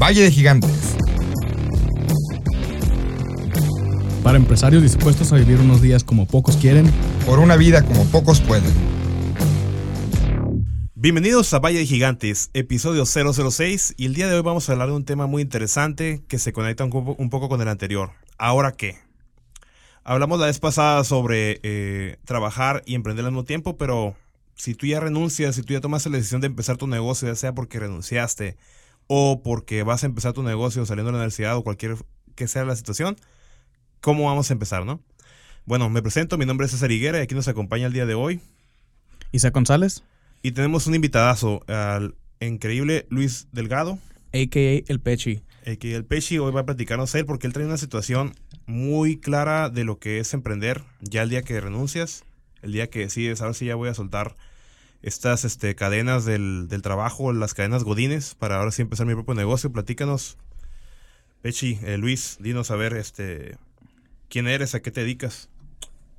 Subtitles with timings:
[0.00, 0.96] Valle de Gigantes.
[4.22, 6.90] Para empresarios dispuestos a vivir unos días como pocos quieren.
[7.26, 8.72] Por una vida como pocos pueden.
[10.94, 14.88] Bienvenidos a Valle de Gigantes, episodio 006, y el día de hoy vamos a hablar
[14.88, 16.90] de un tema muy interesante que se conecta un,
[17.30, 18.12] poco- con el anterior.
[18.36, 18.96] ¿Ahora qué?
[20.04, 24.14] Hablamos la vez pasada sobre eh, trabajar y emprender al mismo tiempo, pero
[24.56, 27.34] si tú ya renuncias, si tú ya tomaste la decisión de empezar tu negocio, ya
[27.34, 28.56] sea porque renunciaste
[29.12, 31.96] o porque vas a empezar tu negocio saliendo de la universidad o cualquier
[32.36, 33.16] que sea la situación,
[34.00, 35.02] ¿cómo vamos a empezar, no?
[35.64, 38.14] Bueno, me presento, mi nombre es César Higuera y aquí nos acompaña el día de
[38.14, 38.40] hoy
[39.32, 40.04] Isaac González,
[40.42, 43.98] y tenemos un invitadazo, al increíble Luis Delgado,
[44.32, 44.84] a.k.a.
[44.86, 45.42] El Pechi.
[45.80, 48.34] que el Pechi hoy va a platicarnos él porque él trae una situación
[48.66, 52.22] muy clara de lo que es emprender ya el día que renuncias,
[52.62, 54.36] el día que decides, ahora sí ya voy a soltar
[55.02, 59.34] estas este, cadenas del, del trabajo, las cadenas godines, para ahora sí empezar mi propio
[59.34, 59.72] negocio.
[59.72, 60.36] Platícanos,
[61.42, 63.56] Pechi, eh, Luis, dinos a ver este,
[64.28, 65.48] quién eres, a qué te dedicas.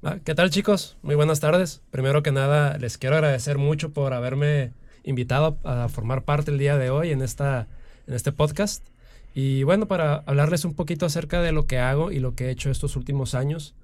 [0.04, 0.98] Ah, ¿Qué tal chicos?
[1.04, 1.82] Muy buenas tardes.
[1.92, 4.72] Primero que nada, les quiero agradecer mucho por haberme
[5.04, 7.68] invitado a formar parte el día de hoy en, esta,
[8.08, 8.84] en este podcast.
[9.36, 12.50] Y bueno, para hablarles un poquito acerca de lo que hago y lo que he
[12.50, 13.76] hecho estos últimos años.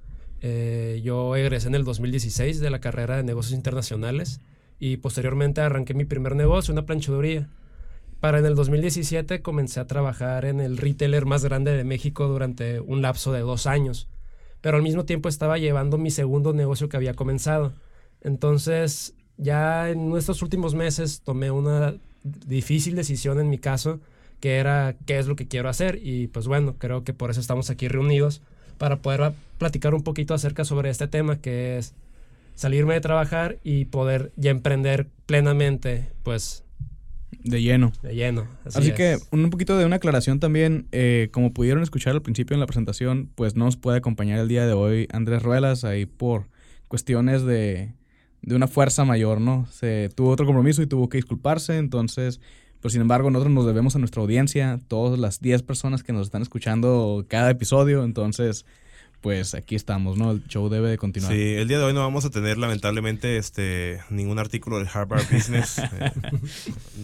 [0.42, 4.42] Eh, yo egresé en el 2016 de la carrera de negocios internacionales
[4.80, 7.50] y posteriormente arranqué mi primer negocio, una planchaduría.
[8.20, 12.80] Para en el 2017 comencé a trabajar en el retailer más grande de México durante
[12.80, 14.08] un lapso de dos años
[14.62, 17.74] pero al mismo tiempo estaba llevando mi segundo negocio que había comenzado.
[18.22, 24.00] Entonces, ya en estos últimos meses tomé una difícil decisión en mi caso,
[24.40, 26.00] que era qué es lo que quiero hacer.
[26.02, 28.42] Y pues bueno, creo que por eso estamos aquí reunidos,
[28.78, 31.94] para poder platicar un poquito acerca sobre este tema, que es
[32.58, 36.66] salirme de trabajar y poder ya emprender plenamente, pues
[37.44, 37.94] De lleno.
[38.02, 38.48] de lleno.
[38.66, 39.28] Así, que es.
[39.32, 43.30] un poquito de una aclaración también, eh, como pudieron escuchar al principio en la presentación,
[43.36, 46.48] pues no nos puede acompañar el día de hoy Andrés Ruelas ahí por
[46.88, 47.94] cuestiones de,
[48.42, 49.68] de una fuerza mayor, ¿no?
[49.72, 52.42] Se tuvo otro compromiso y tuvo que disculparse, entonces,
[52.82, 56.26] pues sin embargo nosotros nos debemos a nuestra audiencia, todas las 10 personas que nos
[56.26, 58.66] están escuchando cada episodio, entonces,
[59.28, 60.32] pues aquí estamos, ¿no?
[60.32, 61.34] El show debe de continuar.
[61.34, 65.26] Sí, el día de hoy no vamos a tener lamentablemente este ningún artículo del Harvard
[65.30, 65.80] Business.
[66.00, 66.12] eh,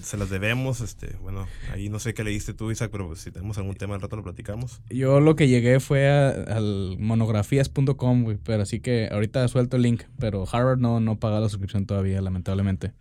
[0.01, 3.29] se las debemos, este, bueno, ahí no sé qué leíste tú, Isaac, pero pues, si
[3.31, 4.79] tenemos algún tema al rato lo platicamos.
[4.89, 9.81] Yo lo que llegué fue a- al monografías.com, güey, pero así que ahorita suelto el
[9.83, 12.93] link, pero Harvard no, no paga la suscripción todavía, lamentablemente.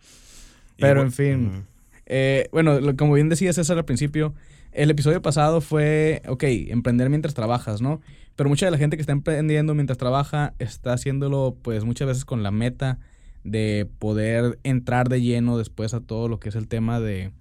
[0.77, 1.63] Pero, en fin.
[2.07, 4.33] Eh, bueno, lo- como bien decía César al principio,
[4.73, 8.01] el episodio pasado fue, ok, emprender mientras trabajas, ¿no?
[8.35, 12.25] Pero mucha de la gente que está emprendiendo mientras trabaja está haciéndolo, pues muchas veces
[12.25, 12.99] con la meta
[13.43, 17.31] de poder entrar de lleno después a todo lo que es el tema de,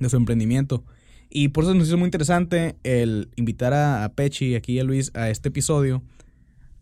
[0.00, 0.84] de su emprendimiento.
[1.30, 5.10] Y por eso nos hizo muy interesante el invitar a, a Pechi, aquí a Luis,
[5.14, 6.02] a este episodio,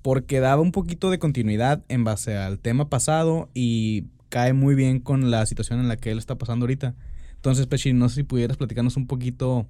[0.02, 5.00] porque daba un poquito de continuidad en base al tema pasado y cae muy bien
[5.00, 6.94] con la situación en la que él está pasando ahorita.
[7.36, 9.66] Entonces, Pechi, no sé si pudieras platicarnos un poquito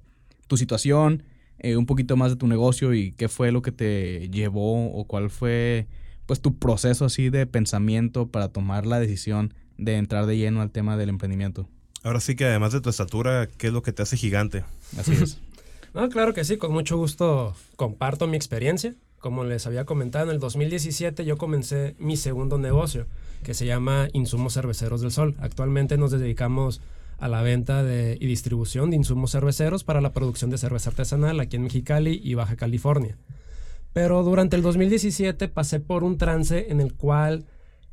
[0.47, 1.23] tu situación,
[1.59, 5.05] eh, un poquito más de tu negocio y qué fue lo que te llevó o
[5.05, 5.87] cuál fue
[6.25, 10.71] pues tu proceso así de pensamiento para tomar la decisión de entrar de lleno al
[10.71, 11.67] tema del emprendimiento.
[12.03, 14.63] Ahora sí que además de tu estatura, ¿qué es lo que te hace gigante?
[14.97, 15.39] Así es.
[15.95, 18.93] No, claro que sí, con mucho gusto comparto mi experiencia.
[19.17, 23.07] Como les había comentado, en el 2017 yo comencé mi segundo negocio,
[23.43, 25.35] que se llama Insumos Cerveceros del Sol.
[25.39, 26.81] Actualmente nos dedicamos
[27.17, 31.39] a la venta de, y distribución de insumos cerveceros para la producción de cerveza artesanal
[31.39, 33.17] aquí en Mexicali y Baja California.
[33.93, 37.45] Pero durante el 2017 pasé por un trance en el cual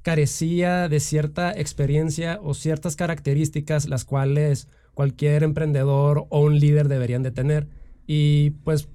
[0.02, 7.22] carecía de cierta experiencia o ciertas características las cuales cualquier emprendedor o un líder deberían
[7.22, 7.68] de tener.
[8.06, 8.88] Y pues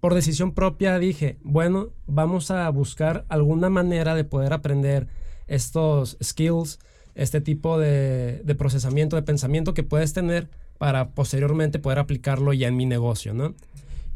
[0.00, 5.06] por decisión propia dije, bueno, vamos a buscar alguna manera de poder aprender
[5.46, 6.78] estos skills,
[7.14, 10.48] este tipo de, de procesamiento, de pensamiento que puedes tener
[10.78, 13.54] para posteriormente poder aplicarlo ya en mi negocio, ¿no?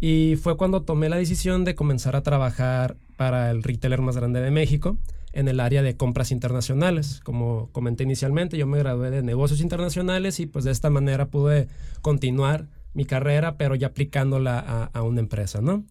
[0.00, 4.40] Y fue cuando tomé la decisión de comenzar a trabajar para el retailer más grande
[4.40, 4.98] de México
[5.32, 7.20] en el área de compras internacionales.
[7.24, 11.69] Como comenté inicialmente, yo me gradué de negocios internacionales y pues de esta manera pude
[12.02, 15.84] continuar mi carrera, pero ya aplicándola a, a una empresa, ¿no?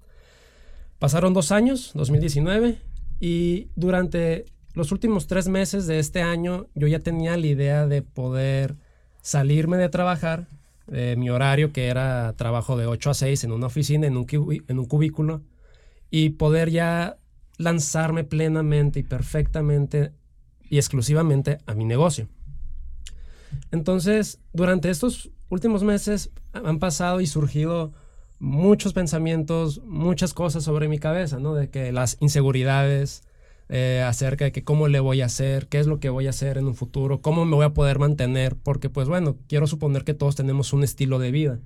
[1.00, 2.78] Pasaron dos años, 2019,
[3.20, 8.02] y durante los últimos tres meses de este año yo ya tenía la idea de
[8.02, 8.76] poder
[9.22, 10.48] salirme de trabajar,
[10.88, 14.26] de mi horario que era trabajo de 8 a 6 en una oficina, en un,
[14.68, 15.42] en un cubículo,
[16.10, 17.18] y poder ya
[17.58, 20.12] lanzarme plenamente y perfectamente
[20.70, 22.28] y exclusivamente a mi negocio.
[23.72, 27.94] Entonces, durante estos últimos meses han pasado y surgido
[28.40, 31.54] muchos pensamientos, muchas cosas sobre mi cabeza, ¿no?
[31.54, 33.24] De que las inseguridades
[33.70, 36.32] eh, acerca de que cómo le voy a hacer, qué es lo que voy a
[36.32, 40.04] hacer en un futuro, cómo me voy a poder mantener, porque pues bueno, quiero suponer
[40.04, 41.60] que todos tenemos un estilo de vida,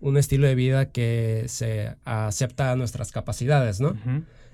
[0.00, 3.94] un estilo de vida que se acepta a nuestras capacidades, ¿no?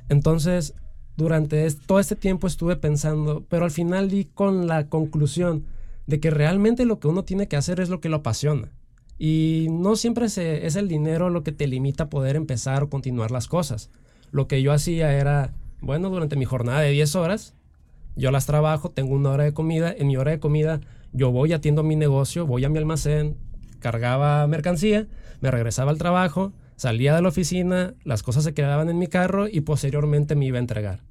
[0.08, 0.74] Entonces,
[1.16, 5.64] durante todo este tiempo estuve pensando, pero al final di con la conclusión
[6.06, 8.70] de que realmente lo que uno tiene que hacer es lo que lo apasiona.
[9.18, 10.38] Y no siempre es
[10.76, 13.90] el dinero lo que te limita a poder empezar o continuar las cosas.
[14.30, 17.54] Lo que yo hacía era, bueno, durante mi jornada de 10 horas,
[18.16, 20.80] yo las trabajo, tengo una hora de comida, en mi hora de comida
[21.12, 23.36] yo voy, atiendo mi negocio, voy a mi almacén,
[23.80, 25.06] cargaba mercancía,
[25.40, 29.48] me regresaba al trabajo, salía de la oficina, las cosas se quedaban en mi carro
[29.48, 31.02] y posteriormente me iba a entregar.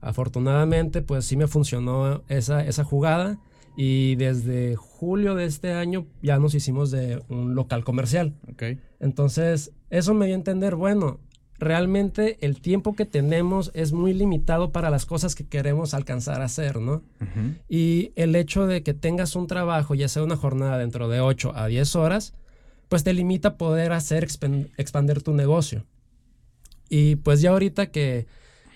[0.00, 3.38] Afortunadamente, pues sí me funcionó esa, esa jugada
[3.76, 8.34] y desde julio de este año ya nos hicimos de un local comercial.
[8.52, 8.78] Okay.
[8.98, 11.20] Entonces, eso me dio a entender, bueno,
[11.60, 16.46] realmente el tiempo que tenemos es muy limitado para las cosas que queremos alcanzar a
[16.46, 17.02] hacer, ¿no?
[17.68, 21.52] Y el hecho de que tengas un trabajo, ya sea una jornada dentro de 8
[21.54, 22.34] a 10 horas,
[22.88, 25.86] pues te limita poder hacer expandir tu negocio.
[26.88, 28.26] Y pues ya ahorita que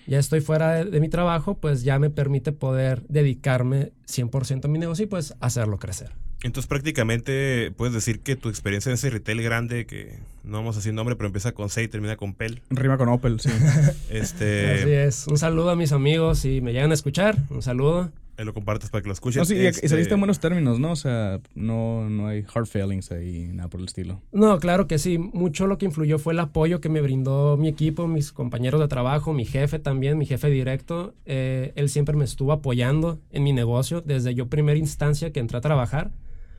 [0.07, 4.79] ya estoy fuera de, mi trabajo, pues ya me permite poder dedicarme 100% a mi
[4.79, 6.11] negocio y pues hacerlo crecer.
[6.45, 10.79] Entonces prácticamente puedes decir que tu experiencia en ese retail grande, que no vamos a
[10.79, 12.61] decir nombre, pero empieza con C y termina con PEL.
[12.69, 13.49] Rima con Opel, sí.
[14.11, 14.73] este...
[14.73, 15.27] Así es.
[15.27, 17.35] Un saludo a mis amigos si me llegan a escuchar.
[17.49, 18.11] Un saludo
[18.43, 19.39] lo compartes para que lo escuchen.
[19.39, 20.91] No, sí, y saliste en buenos términos, ¿no?
[20.91, 24.21] O sea, no, no hay hard feelings ahí, nada por el estilo.
[24.33, 25.17] No, claro que sí.
[25.17, 28.87] Mucho lo que influyó fue el apoyo que me brindó mi equipo, mis compañeros de
[28.87, 31.13] trabajo, mi jefe también, mi jefe directo.
[31.25, 35.57] Eh, él siempre me estuvo apoyando en mi negocio desde yo primera instancia que entré
[35.57, 36.11] a trabajar.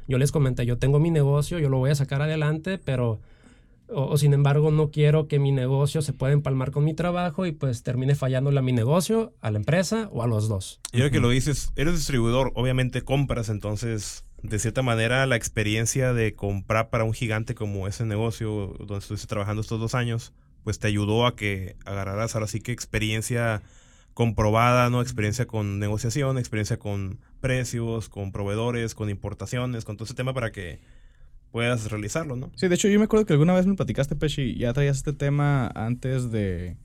[0.08, 3.20] Yo les comenté, yo tengo mi negocio, yo lo voy a sacar adelante, pero
[3.88, 7.52] o, sin embargo no quiero que mi negocio se pueda empalmar con mi trabajo y
[7.52, 10.80] pues termine fallándole a mi negocio, a la empresa o a los dos.
[10.92, 16.12] Y ahora que lo dices, eres distribuidor, obviamente compras, entonces de cierta manera la experiencia
[16.12, 20.32] de comprar para un gigante como ese negocio donde estuviste trabajando estos dos años,
[20.62, 23.62] pues te ayudó a que agarraras ahora sí que experiencia
[24.14, 25.02] comprobada, ¿no?
[25.02, 30.50] Experiencia con negociación, experiencia con precios, con proveedores, con importaciones, con todo ese tema para
[30.50, 30.80] que
[31.52, 32.50] puedas realizarlo, ¿no?
[32.56, 35.12] Sí, de hecho yo me acuerdo que alguna vez me platicaste, Pechi, ya traías este
[35.12, 36.76] tema antes de...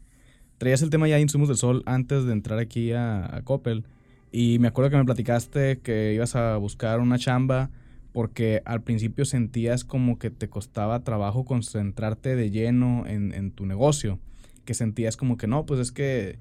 [0.60, 3.86] Traías el tema ya de insumos del sol antes de entrar aquí a, a Coppel.
[4.31, 7.72] Y me acuerdo que me platicaste que ibas a buscar una chamba
[8.13, 13.66] porque al principio sentías como que te costaba trabajo concentrarte de lleno en, en, tu
[13.66, 14.19] negocio.
[14.63, 16.38] Que sentías como que no, pues es que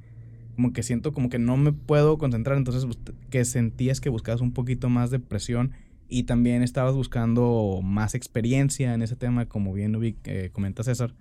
[0.61, 2.59] como que siento como que no me puedo concentrar.
[2.59, 2.87] Entonces
[3.31, 5.73] que sentías que buscabas un poquito más de presión
[6.07, 11.15] y también estabas buscando más experiencia en ese tema, como bien eh, comenta César.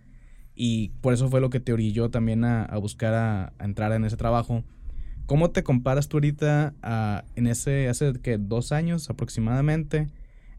[0.56, 4.18] Y por eso fue lo que te orilló también a, buscar a, entrar en ese
[4.18, 4.66] trabajo.
[5.26, 6.74] ¿Cómo te comparas tú ahorita
[7.36, 10.10] en ese, hace que dos años aproximadamente,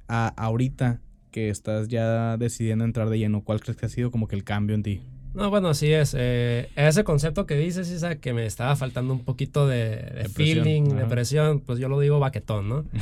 [0.09, 3.44] a ahorita que estás ya decidiendo entrar de lleno?
[3.44, 5.03] ¿Cuál crees que ha sido como que el cambio en ti?
[5.35, 6.15] No, bueno, así es.
[6.19, 11.05] Eh, ese concepto que dices, Isa, que me estaba faltando un poquito de, feeling, de
[11.05, 12.85] presión, pues yo lo digo baquetón, ¿no?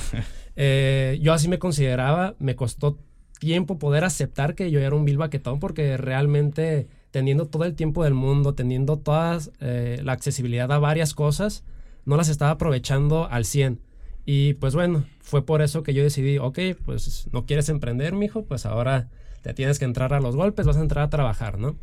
[0.60, 2.98] Eh, yo así me consideraba, me costó
[3.38, 8.02] tiempo poder aceptar que yo era un vil baquetón porque realmente teniendo todo el tiempo
[8.02, 11.62] del mundo, teniendo toda eh, la accesibilidad a varias cosas,
[12.04, 13.80] no las estaba aprovechando al 100.
[14.26, 18.44] Y pues bueno, fue por eso que yo decidí, ok, pues no quieres emprender, mijo,
[18.44, 19.08] pues ahora
[19.42, 21.76] te tienes que entrar a los golpes, vas a entrar a trabajar, ¿no?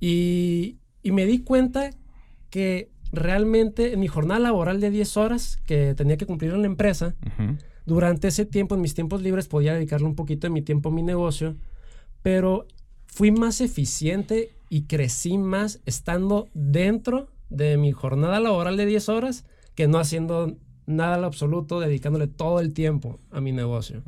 [0.00, 1.90] Y, me di cuenta
[2.50, 6.66] que realmente en mi jornada laboral de 10 horas que tenía que cumplir en la
[6.66, 7.14] empresa,
[7.86, 10.92] durante ese tiempo, en mis tiempos libres, podía dedicarle un poquito de mi tiempo a
[10.92, 11.56] mi negocio,
[12.22, 12.66] pero
[13.06, 19.46] fui más eficiente y crecí más estando dentro de mi jornada laboral de 10 horas
[19.74, 24.02] que no haciendo nada al absoluto, dedicándole todo el tiempo a mi negocio.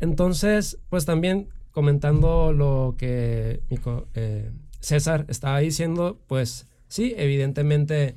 [0.00, 3.78] Entonces, pues también comentando lo que mi,
[4.14, 4.50] eh,
[4.84, 8.16] César estaba diciendo, pues sí, evidentemente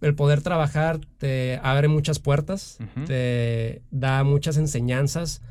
[0.00, 5.42] el poder trabajar te abre muchas puertas, te da muchas enseñanzas.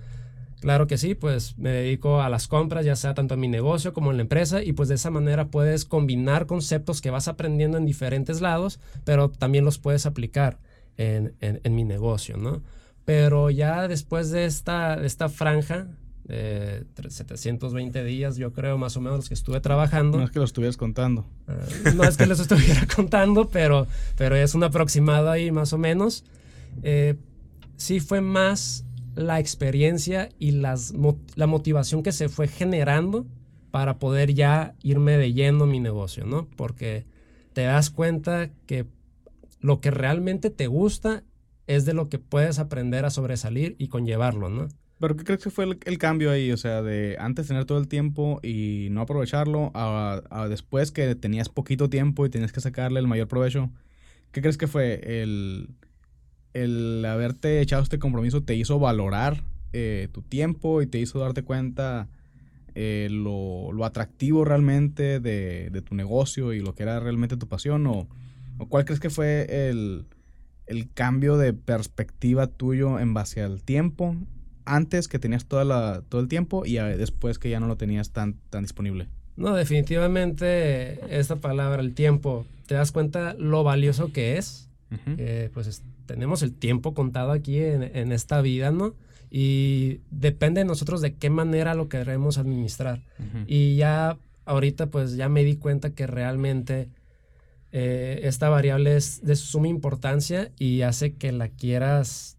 [0.60, 3.93] Claro que sí, pues me dedico a las compras, ya sea tanto en mi negocio
[3.93, 7.77] como en la empresa, y pues de esa manera puedes combinar conceptos que vas aprendiendo
[7.77, 10.60] en diferentes lados, pero también los puedes aplicar
[10.98, 12.62] en, mi negocio, ¿no?
[13.05, 15.88] Pero ya después de esta, de esta franja,
[16.27, 20.17] 720 días, yo creo, más o menos, los que estuve trabajando.
[20.17, 21.25] No es que lo estuvieras contando.
[21.47, 21.59] Ah,
[21.95, 23.87] no es que los estuviera contando, pero,
[24.17, 26.23] pero es un aproximado ahí, más o menos.
[26.83, 27.15] Eh,
[27.75, 28.85] sí fue más
[29.15, 30.93] la experiencia y las,
[31.35, 33.25] la motivación que se fue generando
[33.71, 36.47] para poder ya irme de lleno mi negocio, ¿no?
[36.55, 37.05] Porque
[37.53, 38.85] te das cuenta que
[39.59, 41.23] lo que realmente te gusta
[41.67, 44.67] es de lo que puedes aprender a sobresalir y conllevarlo, ¿no?
[45.01, 46.51] ¿Pero qué crees que fue el, cambio ahí?
[46.51, 51.50] O sea, de antes tener todo el tiempo y no aprovecharlo, a, después que tenías
[51.50, 53.72] poquito tiempo y tenías que sacarle el mayor provecho.
[54.31, 55.01] ¿Qué crees que fue?
[55.03, 55.70] El,
[56.53, 59.43] el haberte echado este compromiso te hizo valorar
[59.74, 62.08] eh, tu tiempo y te hizo darte cuenta
[62.75, 67.48] eh, lo, lo, atractivo realmente de, de, tu negocio y lo que era realmente tu
[67.48, 67.88] pasión?
[67.88, 68.08] ¿O,
[68.60, 70.05] o cuál crees que fue el,
[70.67, 74.15] el cambio de perspectiva tuyo en base al tiempo
[74.65, 78.11] antes que tenías toda la, todo el tiempo y después que ya no lo tenías
[78.11, 79.07] tan, tan disponible?
[79.35, 84.69] No, definitivamente esta palabra, el tiempo, te das cuenta lo valioso que es.
[85.53, 88.93] pues tenemos el tiempo contado aquí en, esta vida, ¿no?
[89.29, 93.01] Y depende de nosotros de qué manera lo queremos administrar.
[93.47, 96.89] Y ya ahorita pues ya me di cuenta que realmente
[97.71, 102.37] eh, esta variable es de suma importancia y hace que la quieras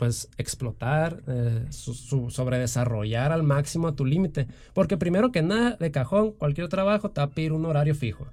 [0.00, 4.46] pues explotar, eh, sobredesarrollar al máximo a tu límite.
[4.72, 8.26] Porque primero que nada, de cajón, cualquier trabajo te va a pedir un horario fijo.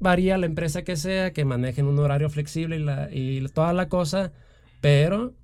[0.00, 3.90] Varía la empresa que sea, que manejen un horario flexible y, la, y toda la
[3.90, 4.32] cosa,
[4.80, 5.34] pero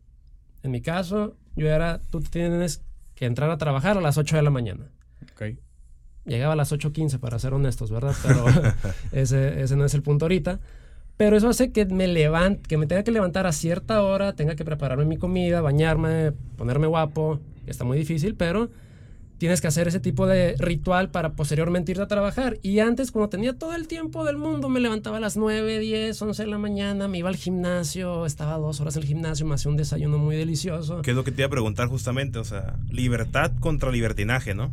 [0.63, 2.83] en mi caso, yo era, tú tienes
[3.15, 4.87] que entrar a trabajar a las 8 de la mañana.
[6.25, 8.15] Llegaba a las 8.15 para ser honestos, ¿verdad?
[8.23, 8.47] Pero
[9.13, 10.61] ese, ese no es el punto ahorita.
[11.21, 14.57] Pero eso hace que me levante, que me tenga que levantar a cierta hora, tenga
[14.57, 17.41] que prepararme mi comida, bañarme, ponerme guapo.
[17.67, 18.71] Está muy difícil, pero
[19.37, 22.57] tienes que hacer ese tipo de ritual para posteriormente ir a trabajar.
[22.63, 26.23] Y antes, cuando tenía todo el tiempo del mundo, me levantaba a las 9, 10,
[26.23, 29.57] 11 de la mañana, me iba al gimnasio, estaba dos horas en el gimnasio, me
[29.57, 31.03] hacía un desayuno muy delicioso.
[31.03, 32.39] ¿Qué es lo que te iba a preguntar justamente?
[32.39, 34.73] O sea, libertad contra libertinaje, ¿no?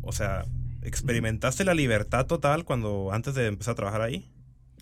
[0.00, 0.46] O sea,
[0.80, 4.30] ¿experimentaste la libertad total cuando antes de empezar a trabajar ahí?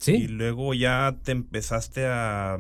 [0.07, 2.59] Y luego ya te empezaste a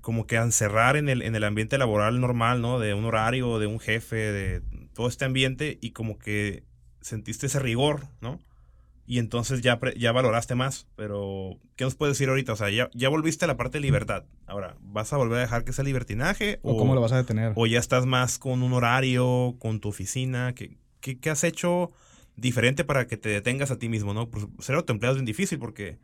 [0.00, 2.78] como que a encerrar en el, en el ambiente laboral normal, ¿no?
[2.78, 4.62] De un horario, de un jefe, de
[4.94, 6.64] todo este ambiente y como que
[7.00, 8.40] sentiste ese rigor, ¿no?
[9.06, 10.86] Y entonces ya, ya valoraste más.
[10.94, 12.52] Pero, ¿qué nos puedes decir ahorita?
[12.52, 14.24] O sea, ya, ya volviste a la parte de libertad.
[14.46, 16.58] Ahora, ¿vas a volver a dejar que sea libertinaje?
[16.62, 17.52] ¿O, cómo lo vas a detener?
[17.56, 20.54] ¿O ya estás más con un horario, con tu oficina?
[20.54, 21.90] ¿Qué, qué, has hecho
[22.36, 24.28] diferente para que te detengas a ti mismo, no?
[24.28, 25.96] Pues ser autoempleado es bien difícil porque...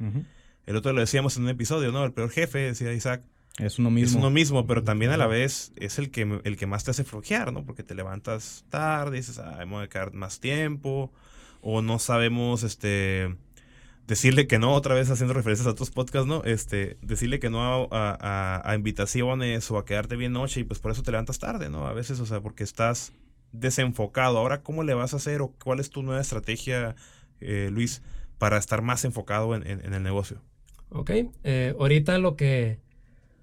[0.66, 2.04] El otro lo decíamos en un episodio, ¿no?
[2.04, 3.23] El peor jefe, decía Isaac.
[3.59, 4.09] Es uno mismo.
[4.09, 6.90] Es uno mismo, pero también a la vez es el que, el que más te
[6.90, 7.64] hace flojear, ¿no?
[7.64, 11.12] Porque te levantas tarde, dices, ah, voy a quedar más tiempo,
[11.61, 13.37] o no sabemos, este,
[14.09, 16.42] decirle que no, otra vez haciendo referencias a otros podcasts, ¿no?
[16.44, 20.90] Este, decirle que no a, a, invitaciones o a quedarte bien noche y pues por
[20.90, 21.87] eso te levantas tarde, ¿no?
[21.87, 23.12] A veces, o sea, porque estás
[23.52, 24.38] desenfocado.
[24.38, 26.97] Ahora, ¿cómo le vas a hacer o cuál es tu nueva estrategia,
[27.40, 28.02] eh, Luis,
[28.38, 30.42] para estar más enfocado en, en el negocio?
[30.91, 31.11] Ok,
[31.43, 32.79] eh, ahorita lo que,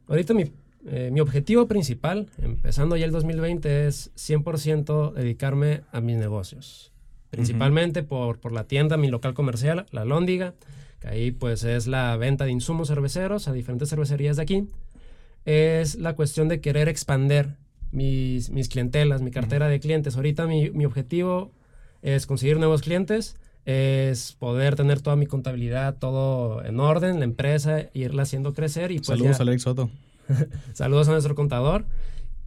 [0.07, 0.51] ahorita mi,
[0.85, 6.91] eh, mi, objetivo principal, empezando ya el 2020, es 100% dedicarme a mis negocios.
[7.29, 10.53] Principalmente por, por, la tienda, mi local comercial, La Lóndiga,
[10.99, 14.67] que ahí pues es la venta de insumos cerveceros a diferentes cervecerías de aquí.
[15.45, 17.55] Es la cuestión de querer expander
[17.91, 20.15] mis, mis clientelas, mi cartera de clientes.
[20.15, 21.51] Ahorita mi, mi objetivo
[22.01, 27.89] es conseguir nuevos clientes es poder tener toda mi contabilidad, todo en orden, la empresa,
[27.93, 28.91] irla haciendo crecer.
[28.91, 29.89] Y pues Saludos a Alex Soto.
[30.73, 31.85] Saludos a nuestro contador.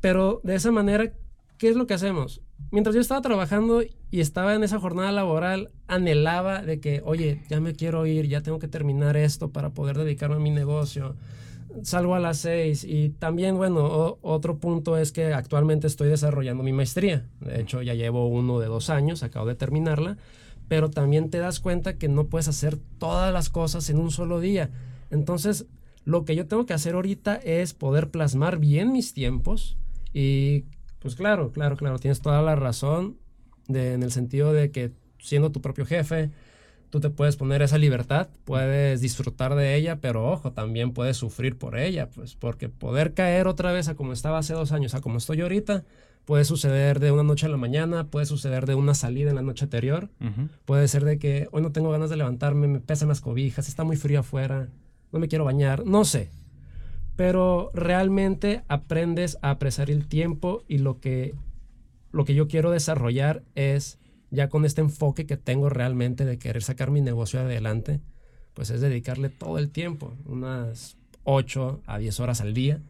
[0.00, 1.12] Pero de esa manera,
[1.56, 2.40] ¿qué es lo que hacemos?
[2.70, 7.60] Mientras yo estaba trabajando y estaba en esa jornada laboral, anhelaba de que, oye, ya
[7.60, 11.16] me quiero ir, ya tengo que terminar esto para poder dedicarme a mi negocio.
[11.82, 16.72] Salgo a las seis y también, bueno, otro punto es que actualmente estoy desarrollando mi
[16.72, 17.26] maestría.
[17.40, 20.18] De hecho, ya llevo uno de dos años, acabo de terminarla
[20.68, 24.40] pero también te das cuenta que no puedes hacer todas las cosas en un solo
[24.40, 24.70] día.
[25.10, 25.66] Entonces,
[26.04, 29.76] lo que yo tengo que hacer ahorita es poder plasmar bien mis tiempos
[30.12, 30.64] y
[30.98, 33.18] pues claro, claro, claro, tienes toda la razón
[33.68, 36.30] en el sentido de que siendo tu propio jefe,
[36.90, 41.58] tú te puedes poner esa libertad, puedes disfrutar de ella, pero ojo, también puedes sufrir
[41.58, 45.00] por ella, pues porque poder caer otra vez a como estaba hace dos años, a
[45.00, 45.84] como estoy ahorita,
[46.24, 49.42] Puede suceder de una noche a la mañana, puede suceder de una salida en la
[49.42, 50.08] noche anterior,
[50.64, 53.84] puede ser de que hoy no tengo ganas de levantarme, me pesan las cobijas, está
[53.84, 54.68] muy frío afuera,
[55.12, 56.30] no me quiero bañar, no sé.
[57.14, 61.34] Pero realmente aprendes a apreciar el tiempo y lo que,
[62.10, 63.98] lo que yo quiero desarrollar es,
[64.30, 68.00] ya con este enfoque que tengo realmente de querer sacar mi negocio adelante,
[68.54, 72.80] pues es dedicarle todo el tiempo, unas 8 a 10 horas al día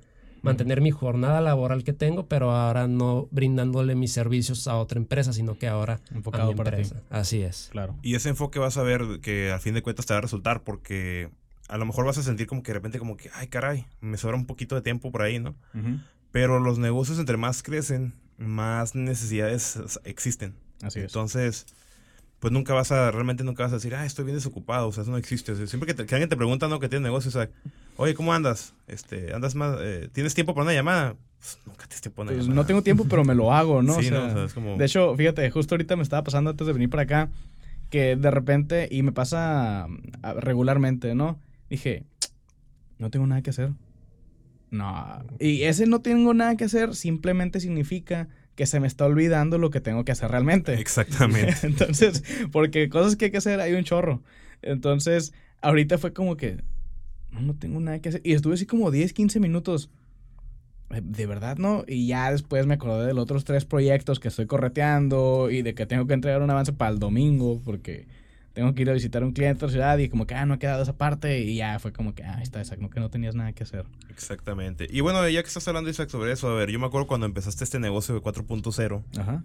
[0.44, 5.32] mantener mi jornada laboral que tengo, pero ahora no brindándole mis servicios a otra empresa,
[5.32, 6.82] sino que ahora Enfocado a mi para ti.
[6.82, 7.02] empresa.
[7.10, 7.68] Así es.
[7.72, 7.96] Claro.
[8.02, 10.62] Y ese enfoque vas a ver que al fin de cuentas te va a resultar
[10.62, 11.30] porque
[11.68, 14.16] a lo mejor vas a sentir como que de repente como que, ay caray, me
[14.18, 15.54] sobra un poquito de tiempo por ahí, ¿no?
[16.30, 20.54] Pero los negocios entre más crecen, más necesidades existen.
[20.82, 21.06] Así es.
[21.06, 21.66] Entonces,
[22.40, 25.02] pues nunca vas a, realmente nunca vas a decir, ah, estoy bien desocupado, o sea,
[25.02, 25.52] eso no existe.
[25.52, 26.78] O sea, siempre que, te- que alguien te pregunta, ¿no?
[26.80, 27.48] Que tienes negocio, o sea,
[27.96, 28.74] oye, ¿cómo andas?
[28.86, 31.16] Este, ¿andas más, eh, ¿tienes tiempo para una llamada?
[31.38, 32.62] Pues, nunca tienes tiempo para una Pues llamada.
[32.62, 33.94] no tengo tiempo, pero me lo hago, ¿no?
[34.00, 34.16] Sí, O ¿no?
[34.20, 36.72] sea, O sea, es como- De hecho, fíjate, justo ahorita me estaba pasando antes de
[36.72, 37.28] venir para acá,
[37.90, 39.86] que de repente, y me pasa
[40.22, 41.38] ah, regularmente, ¿no?
[41.70, 42.04] Dije,
[42.98, 43.70] no tengo nada que hacer.
[44.70, 45.22] No.
[45.38, 49.70] Y ese no tengo nada que hacer simplemente significa que se me está olvidando lo
[49.70, 50.74] que tengo que hacer realmente.
[50.80, 51.54] Exactamente.
[51.62, 54.22] Entonces, porque cosas que hay que hacer hay un chorro.
[54.62, 56.62] Entonces, ahorita fue como que
[57.34, 58.20] no, no tengo nada que hacer.
[58.24, 59.90] Y estuve así como 10, 15 minutos.
[60.90, 61.84] Eh, De verdad, ¿no?
[61.86, 65.74] Y ya después me acordé de los otros tres proyectos que estoy correteando y de
[65.74, 68.06] que tengo que entregar un avance para el domingo porque
[68.52, 70.46] tengo que ir a visitar a un cliente de otra ciudad y como que, ah,
[70.46, 73.00] no ha quedado esa parte y ya fue como que, ah, está, esa, como que
[73.00, 73.84] no tenías nada que hacer.
[74.10, 74.86] Exactamente.
[74.88, 77.26] Y bueno, ya que estás hablando, Isaac, sobre eso, a ver, yo me acuerdo cuando
[77.26, 79.42] empezaste este negocio de 4.0, Ajá.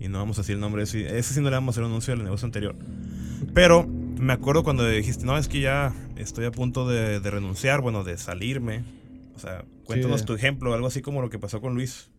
[0.00, 1.72] y no vamos a decir el nombre de ese, ese sí no le vamos a
[1.74, 2.74] hacer un anuncio del negocio anterior.
[3.54, 3.86] Pero
[4.20, 8.04] me acuerdo cuando dijiste, no, es que ya estoy a punto de, de renunciar, bueno,
[8.04, 8.84] de salirme.
[9.34, 12.10] O sea, cuéntanos tu ejemplo, algo así como lo que pasó con Luis.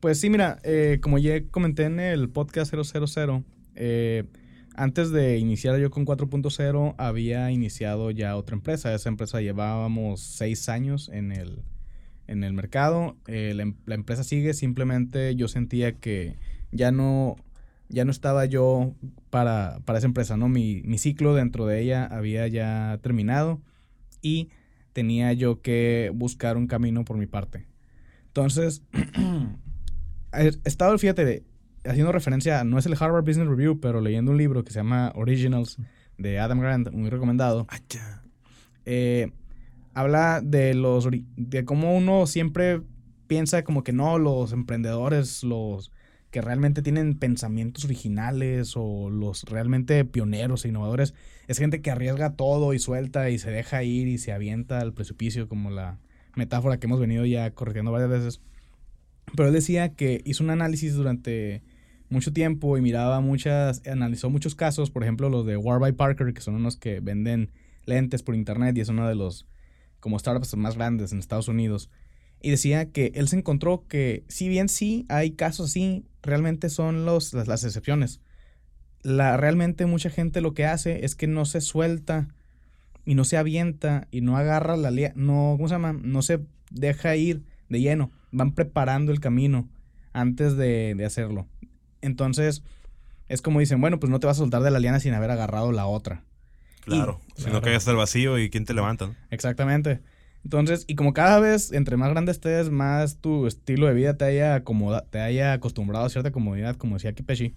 [0.00, 4.24] Pues sí, mira, eh, como ya comenté en el podcast 000, eh,
[4.76, 8.94] antes de iniciar yo con 4.0, había iniciado ya otra empresa.
[8.94, 11.64] Esa empresa llevábamos seis años en el,
[12.28, 13.16] en el mercado.
[13.26, 16.36] Eh, la, em- la empresa sigue, simplemente yo sentía que
[16.70, 17.34] ya no,
[17.88, 18.94] ya no estaba yo
[19.30, 20.48] para, para esa empresa, ¿no?
[20.48, 23.60] Mi, mi ciclo dentro de ella había ya terminado
[24.22, 24.50] y
[24.92, 27.66] tenía yo que buscar un camino por mi parte.
[28.26, 28.82] Entonces,
[30.32, 31.44] he estado, fíjate,
[31.84, 35.12] haciendo referencia, no es el Harvard Business Review, pero leyendo un libro que se llama
[35.14, 35.78] Originals
[36.18, 37.66] de Adam Grant, muy recomendado.
[37.88, 38.22] Ya.
[38.84, 39.32] eh,
[39.94, 42.82] habla de los de cómo uno siempre
[43.26, 45.92] piensa como que no, los emprendedores, los
[46.30, 51.14] que realmente tienen pensamientos originales o los realmente pioneros e innovadores,
[51.46, 54.92] es gente que arriesga todo y suelta y se deja ir y se avienta al
[54.92, 55.98] precipicio, como la
[56.36, 58.40] metáfora que hemos venido ya corrigiendo varias veces.
[59.34, 61.62] Pero él decía que hizo un análisis durante
[62.10, 66.40] mucho tiempo y miraba muchas, analizó muchos casos, por ejemplo los de Warby Parker, que
[66.40, 67.50] son unos que venden
[67.84, 69.46] lentes por internet y es uno de los
[70.00, 71.90] como startups más grandes en Estados Unidos.
[72.40, 77.04] Y decía que él se encontró que si bien sí hay casos así, realmente son
[77.04, 78.20] los, las, las excepciones.
[79.02, 82.28] La, realmente mucha gente lo que hace es que no se suelta
[83.04, 85.92] y no se avienta y no agarra la no, ¿cómo se llama?
[85.92, 88.10] No se deja ir de lleno.
[88.32, 89.68] Van preparando el camino
[90.12, 91.46] antes de, de hacerlo.
[92.02, 92.62] Entonces,
[93.28, 95.30] es como dicen, bueno, pues no te vas a soltar de la liana sin haber
[95.30, 96.22] agarrado la otra.
[96.84, 97.20] Claro.
[97.34, 97.64] si no claro.
[97.64, 99.08] caigas al vacío y quién te levanta.
[99.08, 99.14] ¿no?
[99.30, 100.00] Exactamente.
[100.44, 104.24] Entonces, y como cada vez, entre más grande estés, más tu estilo de vida te
[104.24, 107.54] haya, acomoda, te haya acostumbrado a cierta comodidad, como decía Kipeshi,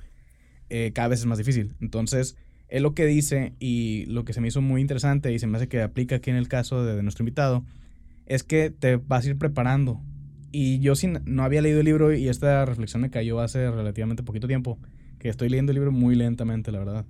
[0.69, 1.75] eh, cada vez es más difícil.
[1.79, 5.47] Entonces, él lo que dice, y lo que se me hizo muy interesante, y se
[5.47, 7.63] me hace que aplica aquí en el caso de, de nuestro invitado,
[8.25, 10.01] es que te vas a ir preparando.
[10.51, 14.23] Y yo sin, no había leído el libro y esta reflexión me cayó hace relativamente
[14.23, 14.79] poquito tiempo,
[15.19, 17.05] que estoy leyendo el libro muy lentamente, la verdad.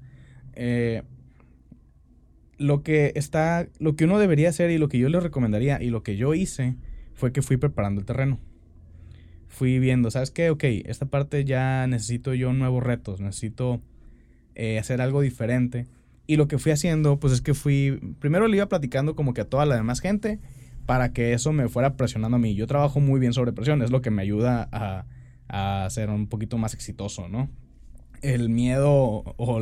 [0.53, 1.03] Eh,
[2.61, 5.89] lo que está, lo que uno debería hacer y lo que yo le recomendaría y
[5.89, 6.75] lo que yo hice
[7.13, 8.39] fue que fui preparando el terreno.
[9.47, 10.49] Fui viendo, ¿sabes qué?
[10.49, 13.81] Ok, esta parte ya necesito yo nuevos retos, necesito
[14.55, 15.87] eh, hacer algo diferente.
[16.25, 19.41] Y lo que fui haciendo, pues es que fui, primero le iba platicando como que
[19.41, 20.39] a toda la demás gente
[20.85, 22.55] para que eso me fuera presionando a mí.
[22.55, 25.05] Yo trabajo muy bien sobre presión, es lo que me ayuda a,
[25.47, 27.49] a ser un poquito más exitoso, ¿no?
[28.21, 29.59] El miedo o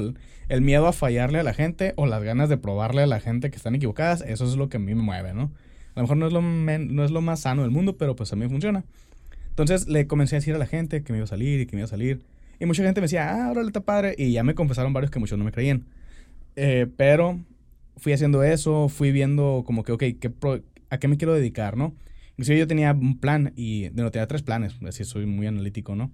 [0.50, 3.50] el, miedo a fallarle a la gente o las ganas de probarle a la gente
[3.50, 5.52] que están equivocadas, eso es lo que a mí me mueve, ¿no?
[5.96, 8.32] A lo mejor no es lo, no es lo más sano del mundo, pero pues
[8.34, 8.84] a mí funciona.
[9.50, 11.76] Entonces le comencé a decir a la gente que me iba a salir y que
[11.76, 12.22] me iba a salir.
[12.60, 14.16] Y mucha gente me decía, ah, órale, está padre.
[14.18, 15.86] Y ya me confesaron varios que muchos no me creían.
[16.56, 17.40] Eh, pero
[17.98, 20.32] fui haciendo eso, fui viendo como que, ok, ¿qué
[20.90, 21.94] ¿a qué me quiero dedicar, no?
[22.32, 26.12] Inclusive yo tenía un plan y, no, tenía tres planes, así soy muy analítico, ¿no?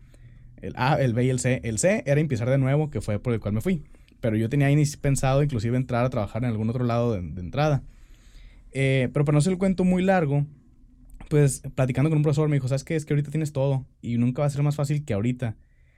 [0.65, 1.62] El A, el B y el C.
[1.63, 3.84] El C era empezar de nuevo, que fue por el cual me fui.
[4.19, 4.69] Pero yo tenía
[5.01, 7.84] pensado inclusive entrar a trabajar en algún otro lado de, de entrada.
[8.71, 10.45] Eh, pero para no ser el cuento muy largo,
[11.30, 12.95] pues platicando con un profesor me dijo, ¿sabes qué?
[12.95, 15.56] Es que ahorita tienes todo y nunca va a ser más fácil que ahorita.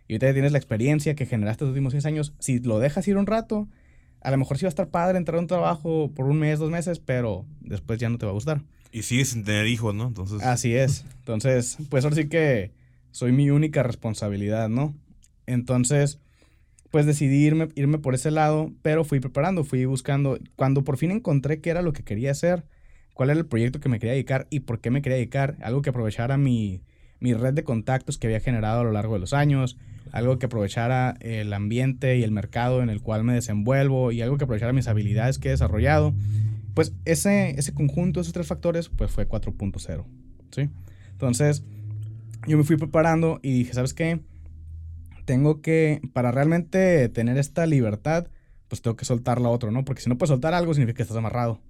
[0.08, 2.34] Y ahorita ya tienes la experiencia que generaste los últimos seis años.
[2.40, 3.68] Si lo dejas ir un rato,
[4.22, 6.60] a lo mejor sí va a estar padre entrar a un trabajo por un mes,
[6.60, 8.62] dos meses, pero después ya no te va a gustar.
[8.92, 10.08] Y sigues sin tener hijos, ¿no?
[10.08, 10.42] Entonces.
[10.44, 11.06] Así es.
[11.20, 12.72] Entonces, pues ahora sí que
[13.18, 14.96] soy mi única responsabilidad, ¿no?
[15.48, 16.20] Entonces,
[16.92, 20.38] pues decidí irme, irme por ese lado, pero fui preparando, fui buscando.
[20.56, 22.66] Cuando por fin encontré qué era lo que quería hacer,
[23.16, 25.82] cuál era el proyecto que me quería dedicar y por qué me quería dedicar, algo
[25.82, 26.84] que aprovechara mi,
[27.20, 29.80] mi red de contactos que había generado a lo largo de los años,
[30.12, 34.38] algo que aprovechara el ambiente y el mercado en el cual me desenvuelvo y algo
[34.38, 36.14] que aprovechara mis habilidades que he desarrollado.
[36.76, 40.06] Pues ese, ese conjunto, esos tres factores, pues fue 4.0,
[40.52, 40.70] ¿sí?
[41.14, 41.64] Entonces,
[42.48, 44.20] yo me fui preparando y dije, ¿sabes qué?
[45.26, 48.28] Tengo que, para realmente tener esta libertad,
[48.68, 49.86] pues tengo que soltar la otra, ¿no?
[49.86, 51.62] Porque si no puedes soltar algo, significa que estás amarrado.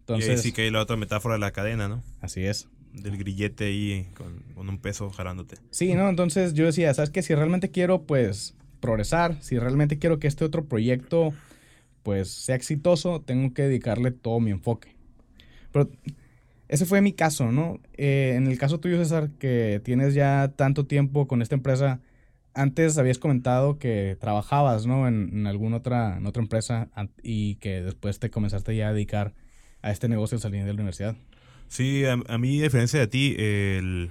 [0.00, 2.02] Entonces, y ahí sí que hay la otra metáfora de la cadena, ¿no?
[2.20, 2.68] Así es.
[2.92, 5.56] Del grillete ahí con, con un peso jalándote.
[5.70, 6.08] Sí, ¿no?
[6.08, 7.22] Entonces yo decía, ¿sabes qué?
[7.22, 11.34] Si realmente quiero, pues, progresar, si realmente quiero que este otro proyecto
[12.02, 14.94] pues sea exitoso, tengo que dedicarle todo mi enfoque.
[15.72, 15.90] Pero
[16.68, 17.80] ese fue mi caso, ¿no?
[17.96, 22.00] Eh, en el caso tuyo, César, que tienes ya tanto tiempo con esta empresa,
[22.54, 25.06] antes habías comentado que trabajabas, ¿no?
[25.06, 26.88] En, alguna otra, en otra empresa
[27.22, 29.34] y que después te comenzaste ya a dedicar
[29.82, 31.16] a este negocio al salir de la universidad.
[31.68, 34.10] Sí, a, mí, a diferencia de ti, el,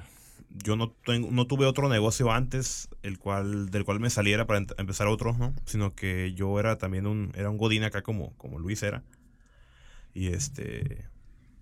[0.64, 4.66] yo no, tengo, no tuve otro negocio antes el cual, del cual me saliera para
[4.78, 5.54] empezar otro, ¿no?
[5.66, 9.04] Sino que yo era también un, era un godín acá como, como Luis era.
[10.14, 11.06] Y este...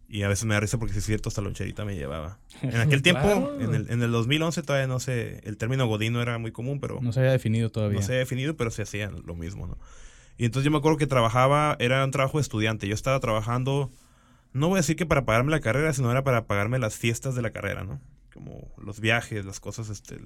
[0.08, 2.38] Y a veces me da risa porque si es cierto, hasta loncherita me llevaba.
[2.62, 6.22] En aquel tiempo, en, el, en el 2011 todavía no sé, el término godín no
[6.22, 7.00] era muy común, pero...
[7.02, 8.00] No se había definido todavía.
[8.00, 9.78] No se había definido, pero se hacía lo mismo, ¿no?
[10.38, 12.88] Y entonces yo me acuerdo que trabajaba, era un trabajo de estudiante.
[12.88, 13.92] Yo estaba trabajando,
[14.52, 17.36] no voy a decir que para pagarme la carrera, sino era para pagarme las fiestas
[17.36, 18.00] de la carrera, ¿no?
[18.34, 20.18] como los viajes, las cosas, este,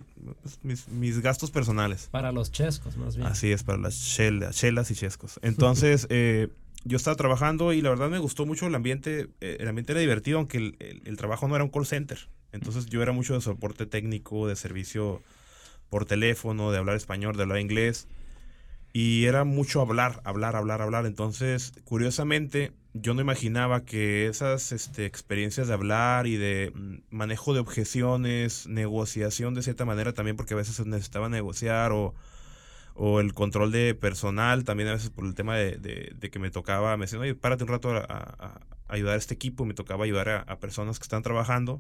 [0.42, 2.08] pues, mis, mis, gastos personales.
[2.10, 3.28] Para los chescos, más bien.
[3.28, 5.40] Así es, para las chelas, chelas y chescos.
[5.44, 6.48] Entonces, eh,
[6.88, 9.28] yo estaba trabajando y la verdad me gustó mucho el ambiente.
[9.42, 12.30] Eh, el ambiente era divertido, aunque el, el, trabajo no era un call center.
[12.52, 15.22] Entonces, yo era mucho de soporte técnico, de servicio
[15.90, 18.08] por teléfono, de hablar español, de hablar inglés.
[18.94, 21.06] Y era mucho hablar, hablar, hablar, hablar.
[21.06, 27.54] Entonces, curiosamente, yo no imaginaba que esas este, experiencias de hablar y de mm, manejo
[27.54, 32.16] de objeciones, negociación de cierta manera también, porque a veces se necesitaba negociar o,
[33.00, 36.50] o el control de personal, también a veces por el tema de, de, que me
[36.50, 40.46] tocaba, me decían, oye, párate un rato a, ayudar a este equipo, me tocaba ayudar
[40.48, 41.80] a, personas que están trabajando.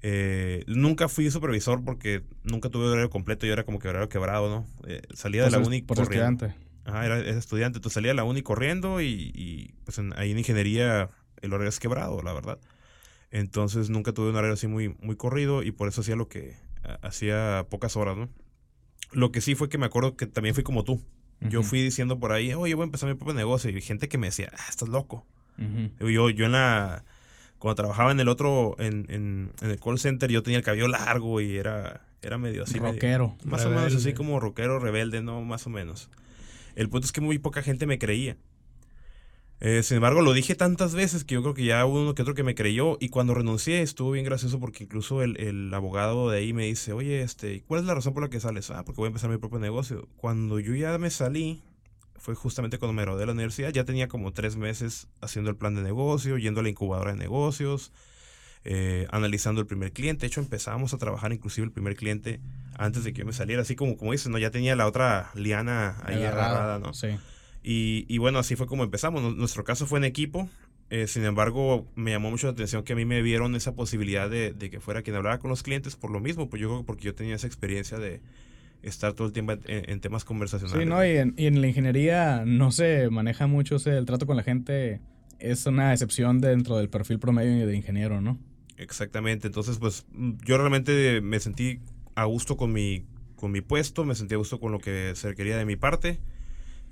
[0.00, 4.48] Eh, nunca fui supervisor porque nunca tuve horario completo, yo era como que horario quebrado,
[4.48, 4.66] ¿no?
[4.88, 6.54] Eh, salía de la única por estudiante.
[6.86, 7.78] Ajá, era, estudiante.
[7.78, 11.10] Entonces salía a la uni corriendo y, pues ahí en ingeniería
[11.42, 12.58] el horario es quebrado, la verdad.
[13.30, 16.56] Entonces nunca tuve un horario así muy, muy corrido y por eso hacía lo que
[17.02, 18.30] hacía pocas horas, ¿no?
[19.12, 21.02] Lo que sí fue que me acuerdo que también fui como tú.
[21.40, 23.70] Yo fui diciendo por ahí, oye, voy a empezar mi propio negocio.
[23.70, 25.26] Y gente que me decía, ah, estás loco.
[26.00, 27.04] yo, yo en la.
[27.58, 31.40] Cuando trabajaba en el otro, en, en, el call center, yo tenía el cabello largo
[31.40, 32.78] y era, era medio así.
[32.78, 33.36] Rockero.
[33.44, 35.42] más o menos así como rockero rebelde, ¿no?
[35.42, 36.10] Más o menos.
[36.74, 38.36] El punto es que muy poca gente me creía.
[39.60, 42.22] Eh, sin embargo, lo dije tantas veces que yo creo que ya hubo uno que
[42.22, 42.98] otro que me creyó.
[43.00, 47.22] Y cuando renuncié estuvo bien gracioso porque incluso el, abogado de ahí me dice, oye,
[47.22, 48.70] este, ¿cuál es la razón por la que sales?
[48.70, 50.08] Ah, porque voy a empezar mi propio negocio.
[50.16, 51.62] Cuando yo ya me salí,
[52.16, 53.70] fue justamente cuando me gradué de la universidad.
[53.70, 57.18] Ya tenía como tres meses haciendo el plan de negocio, yendo a la incubadora de
[57.18, 57.92] negocios,
[58.64, 60.22] eh, analizando el primer cliente.
[60.22, 62.40] De hecho, empezamos a trabajar inclusive el primer cliente
[62.76, 63.62] antes de que yo me saliera.
[63.62, 64.36] Así como, como dices, ¿no?
[64.36, 66.92] Ya tenía la otra liana ahí agarrada, ¿no?
[66.92, 67.16] Sí.
[67.68, 69.34] Y, bueno, así fue como empezamos.
[69.34, 70.48] Nuestro caso fue en equipo.
[70.88, 74.30] Eh, sin embargo, me llamó mucho la atención que a mí me vieron esa posibilidad
[74.30, 76.48] de, que fuera quien hablara con los clientes por lo mismo.
[76.48, 78.20] Pues yo creo que porque yo tenía esa experiencia de
[78.82, 80.80] estar todo el tiempo en, temas conversacionales.
[80.80, 84.36] Sí, no, y en, y en, la ingeniería no se maneja mucho el trato con
[84.36, 85.00] la gente.
[85.40, 88.38] Es una excepción dentro del perfil promedio de ingeniero, ¿no?
[88.76, 89.48] Exactamente.
[89.48, 90.06] Entonces, pues
[90.44, 91.80] yo realmente me sentí
[92.14, 95.30] a gusto con mi, con mi puesto, me sentí a gusto con lo que se
[95.30, 96.20] requería de mi parte.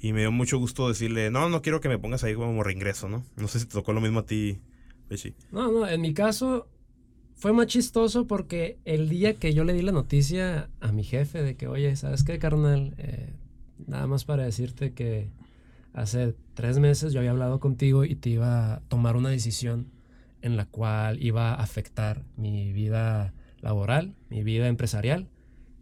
[0.05, 3.09] Y me dio mucho gusto decirle, no, no quiero que me pongas ahí como reingreso,
[3.09, 3.25] ¿no?
[3.37, 4.59] No sé si te tocó lo mismo a ti.
[5.51, 6.69] No, no, en mi caso
[7.37, 11.43] fue más chistoso porque el día que yo le di la noticia a mi jefe
[11.43, 12.95] de que, oye, ¿sabes qué, carnal?
[12.99, 13.33] Eh,
[13.87, 15.31] nada más para decirte que
[15.95, 19.87] hace tres meses yo había hablado contigo y te iba a tomar una decisión
[20.43, 25.31] en la cual iba a afectar mi vida laboral, mi vida empresarial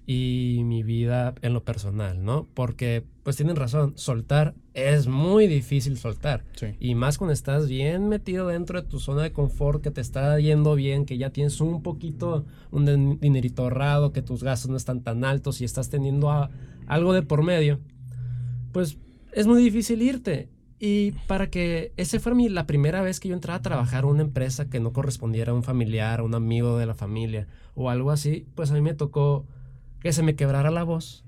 [0.07, 2.49] y mi vida en lo personal, ¿no?
[2.55, 6.45] Porque, pues tienen razón, soltar es muy difícil soltar.
[6.81, 10.39] Y más cuando estás bien metido dentro de tu zona de confort, que te está
[10.41, 15.03] yendo bien, que ya tienes un poquito, un dinerito ahorrado, que tus gastos no están
[15.03, 16.31] tan altos y estás teniendo
[16.87, 17.81] algo de por medio,
[18.73, 18.99] pues
[19.33, 20.49] es muy difícil irte.
[20.85, 24.11] Y para que ese fuera mi, la primera vez que yo entraba a trabajar en
[24.11, 27.89] una empresa que no correspondiera a un familiar, a un amigo de la familia o
[27.89, 29.47] algo así, pues a mí me tocó
[30.03, 31.25] que se me quebrara la voz,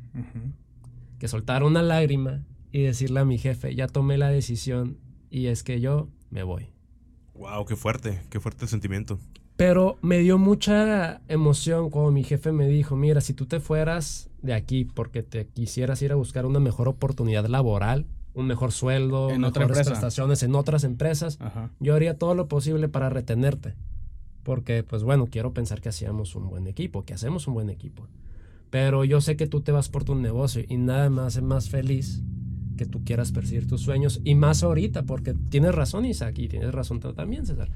[1.19, 4.99] que soltara una lágrima y decirle a mi jefe, ya tomé la decisión
[5.31, 6.71] y es que yo me voy.
[7.35, 9.19] Wow, qué fuerte, qué fuerte sentimiento.
[9.57, 14.29] Pero me dio mucha emoción cuando mi jefe me dijo, mira, si tú te fueras
[14.43, 19.31] de aquí porque te quisieras ir a buscar una mejor oportunidad laboral, un mejor sueldo,
[19.31, 21.71] En mejores prestaciones en otras empresas, Ajá.
[21.79, 23.75] yo haría todo lo posible para retenerte.
[24.43, 28.09] Porque, pues bueno, quiero pensar que hacíamos un buen equipo, que hacemos un buen equipo.
[28.71, 31.69] Pero yo sé que tú te vas por tu negocio y nada me hace más
[31.71, 32.23] feliz
[32.77, 34.21] que tú quieras perseguir tus sueños.
[34.25, 37.69] Y más ahorita, porque tienes razón, Isaac, y tienes razón tú también, César.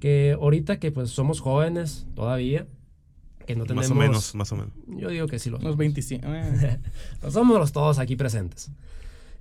[0.00, 2.66] Que ahorita que pues somos jóvenes todavía,
[3.46, 3.90] que no tenemos...
[3.90, 4.72] Más o menos, más o menos.
[4.86, 6.24] Yo digo que sí lo Unos 25.
[6.26, 6.78] eh,
[7.20, 8.70] pues somos los todos aquí presentes.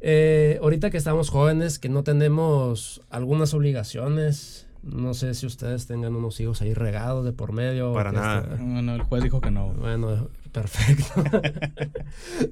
[0.02, 6.16] Eh, ahorita que estamos jóvenes, que no tenemos algunas obligaciones, no sé si ustedes tengan
[6.16, 7.94] unos hijos ahí regados de por medio.
[7.94, 8.42] Para nada.
[8.54, 9.74] este- Bueno, el juez dijo que no.
[9.74, 10.30] bueno,
[10.62, 11.24] perfecto.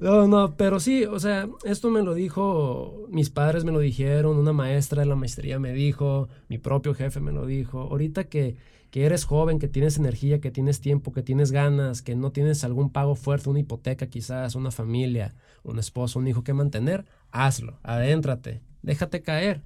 [0.00, 4.38] no, no, pero sí, o sea, esto me lo dijo, mis padres me lo dijeron,
[4.38, 7.80] una maestra de la maestría me dijo, mi propio jefe me lo dijo.
[7.80, 8.56] Ahorita que,
[8.90, 12.62] que eres joven, que tienes energía, que tienes tiempo, que tienes ganas, que no tienes
[12.64, 17.78] algún pago fuerte, una hipoteca quizás, una familia, un esposo, un hijo que mantener, hazlo,
[17.82, 19.62] adéntrate, déjate caer.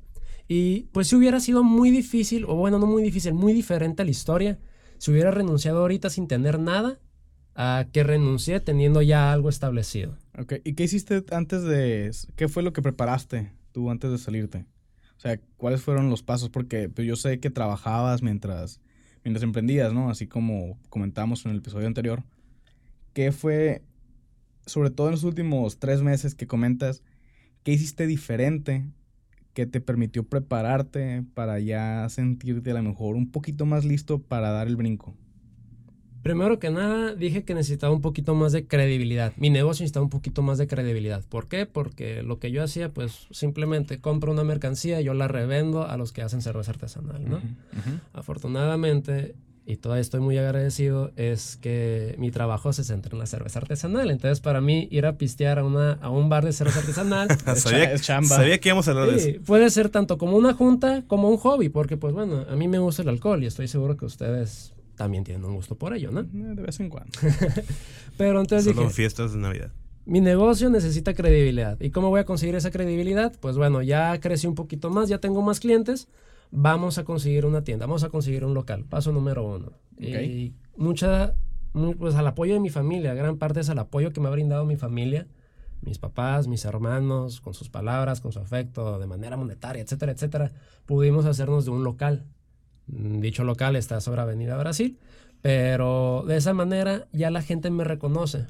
[0.48, 4.04] Y pues si hubiera sido muy difícil, o bueno, no muy difícil, muy diferente a
[4.04, 4.58] la historia,
[4.98, 6.98] si hubiera renunciado ahorita sin tener nada,
[7.62, 10.16] a que renuncié teniendo ya algo establecido.
[10.38, 12.10] Ok, ¿y qué hiciste antes de...
[12.34, 14.64] ¿Qué fue lo que preparaste tú antes de salirte?
[15.18, 16.48] O sea, ¿cuáles fueron los pasos?
[16.48, 18.80] Porque pues, yo sé que trabajabas mientras,
[19.24, 20.08] mientras emprendías, ¿no?
[20.08, 22.24] Así como comentamos en el episodio anterior.
[23.12, 23.82] ¿Qué fue,
[24.64, 27.02] sobre todo en los últimos tres meses que comentas,
[27.62, 28.86] qué hiciste diferente
[29.52, 34.48] que te permitió prepararte para ya sentirte a lo mejor un poquito más listo para
[34.50, 35.14] dar el brinco?
[36.22, 39.32] Primero que nada, dije que necesitaba un poquito más de credibilidad.
[39.36, 41.24] Mi negocio necesitaba un poquito más de credibilidad.
[41.28, 41.64] ¿Por qué?
[41.66, 45.96] Porque lo que yo hacía, pues simplemente compro una mercancía y yo la revendo a
[45.96, 47.40] los que hacen cerveza artesanal, ¿no?
[48.12, 49.34] Afortunadamente,
[49.66, 54.10] y todavía estoy muy agradecido, es que mi trabajo se centra en la cerveza artesanal.
[54.10, 57.60] Entonces, para mí, ir a pistear a, una, a un bar de cerveza artesanal Es
[57.62, 58.36] sabía, es chamba.
[58.36, 59.40] sabía que íbamos a hablar de eso.
[59.46, 62.78] puede ser tanto como una junta como un hobby, porque pues bueno, a mí me
[62.78, 66.22] gusta el alcohol y estoy seguro que ustedes también tienen un gusto por ello, ¿no?
[66.24, 67.10] De vez en cuando.
[68.18, 69.72] Pero entonces Solo en dije, fiestas de Navidad.
[70.04, 71.80] mi negocio necesita credibilidad.
[71.80, 73.32] ¿Y cómo voy a conseguir esa credibilidad?
[73.40, 76.08] Pues bueno, ya crecí un poquito más, ya tengo más clientes,
[76.50, 79.72] vamos a conseguir una tienda, vamos a conseguir un local, paso número uno.
[79.98, 81.32] Y mucha,
[81.72, 84.30] mu- pues al apoyo de mi familia, gran parte es al apoyo que me ha
[84.32, 85.26] brindado mi familia,
[85.80, 90.52] mis papás, mis hermanos, con sus palabras, con su afecto, de manera monetaria, etcétera, etcétera,
[90.84, 92.26] pudimos hacernos de un local.
[92.92, 94.98] Mm, Dicho local está sobre Avenida Brasil,
[95.42, 98.46] pero de esa manera ya la gente me reconoce.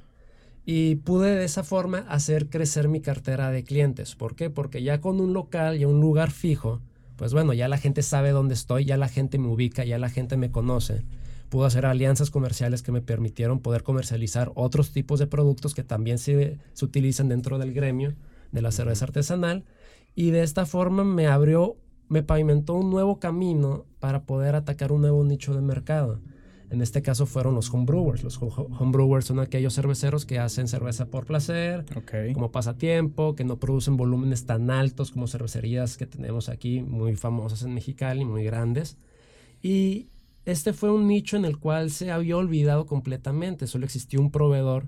[0.66, 4.14] Y pude de esa forma hacer crecer mi cartera de clientes.
[4.14, 4.50] ¿Por qué?
[4.50, 6.81] Porque ya con un local y un lugar fijo,
[7.16, 10.11] pues bueno, ya la gente sabe dónde estoy, ya la gente me ubica, ya la
[10.11, 11.03] gente me conoce.
[11.48, 16.18] Pude hacer alianzas comerciales que me permitieron poder comercializar otros tipos de productos que también
[16.18, 18.14] se, se utilizan dentro del gremio
[18.53, 19.64] de la cerveza artesanal.
[20.14, 21.76] Y de esta forma me abrió,
[22.11, 26.20] me pavimentó un nuevo camino para poder atacar un nuevo nicho de mercado.
[26.68, 28.23] En este caso fueron los homebrewers.
[28.23, 32.33] Los ho- homebrewers son aquellos cerveceros que hacen cerveza por placer, Ok.
[32.35, 37.62] como pasatiempo, que no producen volúmenes tan altos como cervecerías que tenemos aquí, muy famosas
[37.62, 38.99] en Mexicali, muy grandes.
[39.62, 40.09] Y
[40.44, 43.66] este fue un nicho en el cual se había olvidado completamente.
[43.66, 44.87] Solo existía un proveedor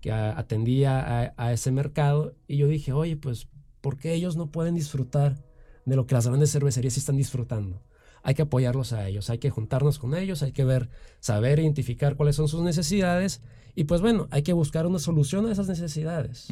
[0.00, 2.34] que atendía a, a ese mercado.
[2.48, 3.48] Y yo dije, oye, pues,
[3.80, 5.36] ¿por qué ellos no pueden disfrutar
[5.84, 7.82] de lo que las grandes cervecerías sí están disfrutando?
[8.22, 12.14] Hay que apoyarlos a ellos, hay que juntarnos con ellos, hay que ver, saber identificar
[12.16, 13.40] cuáles son sus necesidades.
[13.74, 16.48] Y pues bueno, hay que buscar una solución a esas necesidades.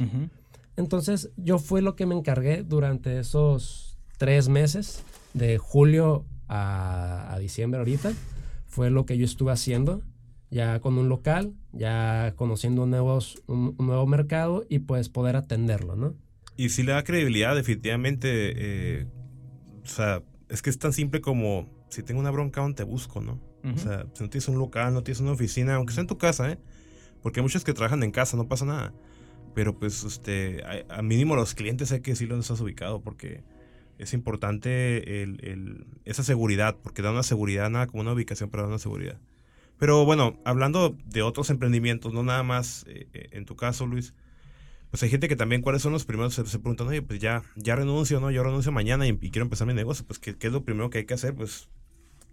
[0.76, 7.38] Entonces, yo fue lo que me encargué durante esos tres meses, de julio a, a
[7.38, 8.12] diciembre ahorita.
[8.66, 10.02] Fue lo que yo estuve haciendo,
[10.50, 15.94] ya con un local, ya conociendo nuevos, un, un nuevo mercado y pues poder atenderlo,
[15.94, 16.14] ¿no?
[16.56, 18.28] Y si le da credibilidad, definitivamente.
[18.56, 19.06] eh,
[19.90, 23.40] sea, es que es tan simple como si tengo una bronca, ¿dónde te busco, no?
[23.74, 26.18] O sea, si no tienes un local, no tienes una oficina, aunque sea en tu
[26.18, 26.58] casa, ¿eh?
[27.22, 28.94] Porque hay muchos que trabajan en casa, no pasa nada.
[29.54, 33.42] Pero pues, este, a, a mínimo los clientes hay que decirle dónde estás ubicado, porque
[33.98, 38.62] es importante el- el- esa seguridad, porque da una seguridad, nada como una ubicación, pero
[38.62, 39.18] da una seguridad.
[39.78, 44.14] Pero bueno, hablando de otros emprendimientos, no nada más eh, eh, en tu caso, Luis,
[44.90, 46.34] Pues hay gente que también, ¿cuáles son los primeros?
[46.34, 48.30] Se, se preguntan, oye, pues ya, ya renuncio, ¿no?
[48.30, 50.04] Yo renuncio mañana y, quiero empezar mi negocio.
[50.04, 51.34] Pues, ¿qué, ¿qué, es lo primero que hay que hacer?
[51.34, 51.68] Pues,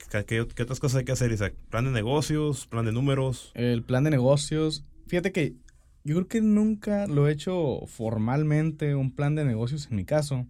[0.09, 1.53] ¿qué, qué, qué otras cosas hay que hacer, Isaac?
[1.69, 2.65] ¿Plan de negocios?
[2.65, 3.51] ¿Plan de números?
[3.53, 4.83] El plan de negocios.
[5.07, 5.55] Fíjate que
[6.03, 10.47] yo creo que nunca lo he hecho formalmente, un plan de negocios en mi caso.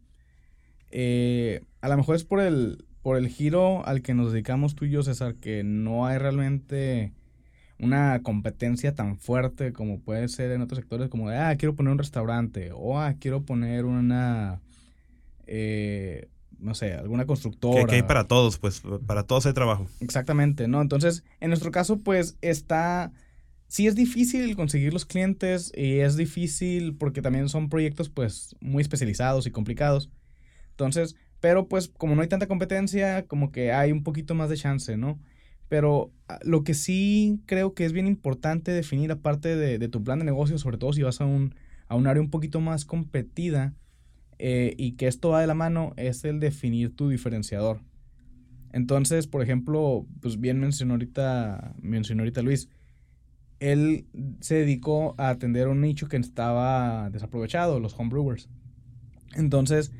[0.91, 4.86] Eh, a lo mejor es por el, por el giro al que nos dedicamos tú
[4.86, 7.12] y yo, César, que no hay realmente
[7.79, 11.91] una competencia tan fuerte como puede ser en otros sectores, como de, ah, quiero poner
[11.91, 14.61] un restaurante, o ah, quiero poner una,
[15.45, 17.81] eh, no sé, alguna constructora.
[17.81, 19.87] Que, que, hay para todos, pues, para todos hay trabajo.
[19.99, 20.81] Exactamente, ¿no?
[20.81, 23.11] Entonces, en nuestro caso, pues, está,
[23.67, 28.81] sí es difícil conseguir los clientes y es difícil porque también son proyectos, pues, muy
[28.81, 30.09] especializados y complicados.
[30.71, 34.57] Entonces, pero pues como no hay tanta competencia, como que hay un poquito más de
[34.57, 35.19] chance, ¿no?
[35.69, 40.03] Pero ah, lo que sí creo que es bien importante definir aparte de, de tu
[40.03, 41.56] plan de negocio, sobre todo si vas a un,
[41.88, 43.75] a un área un poquito más competida
[44.39, 47.82] eh, y que esto va de la mano, es el definir tu diferenciador.
[48.71, 52.69] Entonces, por ejemplo, pues bien mencionó ahorita, mencionó ahorita Luis,
[53.60, 54.06] él
[54.39, 58.49] se dedicó a atender un nicho que estaba desaprovechado, los homebrewers.
[59.36, 59.91] Entonces,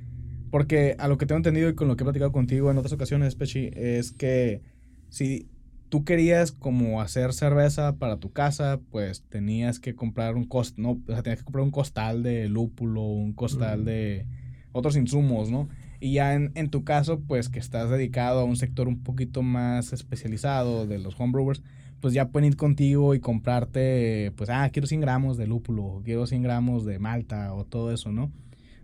[0.52, 2.94] porque a lo que tengo entendido y con lo que he platicado contigo en otras
[2.94, 4.62] ocasiones, Pechi, es que
[5.10, 5.50] si
[5.90, 10.92] tú querías como hacer cerveza para tu casa, pues tenías que comprar un cost, no,
[10.92, 14.26] o sea, tenías que comprar un costal de lúpulo, un costal de
[14.72, 15.70] otros insumos, ¿no?
[16.00, 19.42] Y ya en, en, tu caso, pues que estás dedicado a un sector un poquito
[19.42, 21.64] más especializado de los homebrewers,
[22.00, 26.28] pues ya pueden ir contigo y comprarte, pues, ah, quiero 100 gramos de lúpulo, quiero
[26.28, 28.32] 100 gramos de malta o todo eso, ¿no?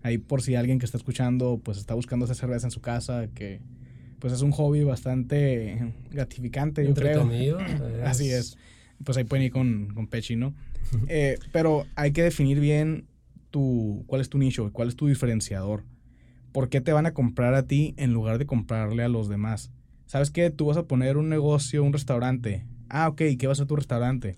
[0.02, 3.28] Ahí por si alguien que está escuchando, pues está buscando esa cerveza en su casa,
[3.34, 3.62] que
[4.24, 7.30] pues es un hobby bastante gratificante, yo creo.
[8.06, 8.58] Así es.
[9.04, 10.56] Pues ahí pueden ir con, con Pechi, ¿no?
[11.10, 13.06] eh, pero hay que definir bien
[13.52, 15.84] tu, cuál es tu nicho, cuál es tu diferenciador.
[16.54, 19.74] ¿Por qué te van a comprar a ti en lugar de comprarle a los demás?
[20.06, 20.50] ¿Sabes qué?
[20.50, 22.66] Tú vas a poner un negocio, un restaurante.
[22.88, 24.38] Ah, ok, ¿qué va a ser tu restaurante?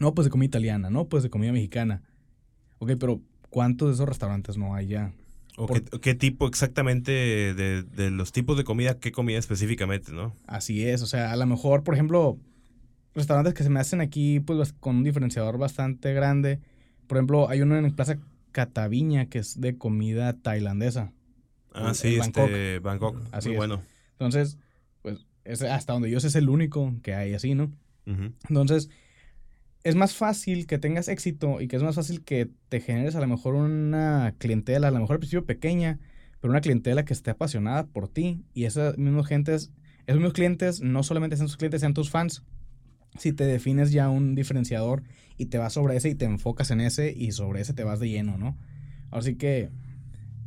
[0.00, 2.00] No, pues de comida italiana, no, pues de comida mexicana.
[2.78, 5.12] Ok, pero ¿cuántos de esos restaurantes no hay ya?
[5.56, 10.34] ¿O qué, qué, tipo exactamente de, de, los tipos de comida, qué comida específicamente, no?
[10.46, 12.38] Así es, o sea, a lo mejor, por ejemplo,
[13.14, 16.60] restaurantes que se me hacen aquí pues con un diferenciador bastante grande.
[17.06, 18.18] Por ejemplo, hay uno en Plaza
[18.52, 21.12] Cataviña que es de comida tailandesa.
[21.72, 22.44] Ah, en, sí, en Bangkok.
[22.44, 23.22] este Bangkok.
[23.32, 23.58] Así Muy es.
[23.58, 23.82] bueno.
[24.12, 24.58] Entonces,
[25.02, 27.64] pues es, hasta donde yo sé es el único que hay así, ¿no?
[28.06, 28.32] Uh -huh.
[28.48, 28.90] Entonces,
[29.84, 33.20] es más fácil que tengas éxito y que es más fácil que te generes a
[33.20, 36.00] lo mejor una clientela, a lo mejor al principio pequeña,
[36.40, 39.72] pero una clientela que esté apasionada por ti y esas mismas gentes,
[40.06, 42.42] esos mismos clientes no solamente sean tus clientes, sean tus fans.
[43.18, 45.02] Si te defines ya un diferenciador
[45.36, 48.00] y te vas sobre ese y te enfocas en ese y sobre ese te vas
[48.00, 48.56] de lleno, ¿no?
[49.10, 49.68] Así que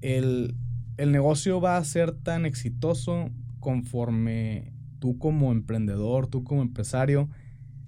[0.01, 0.55] el,
[0.97, 7.29] el negocio va a ser tan exitoso conforme tú como emprendedor, tú como empresario,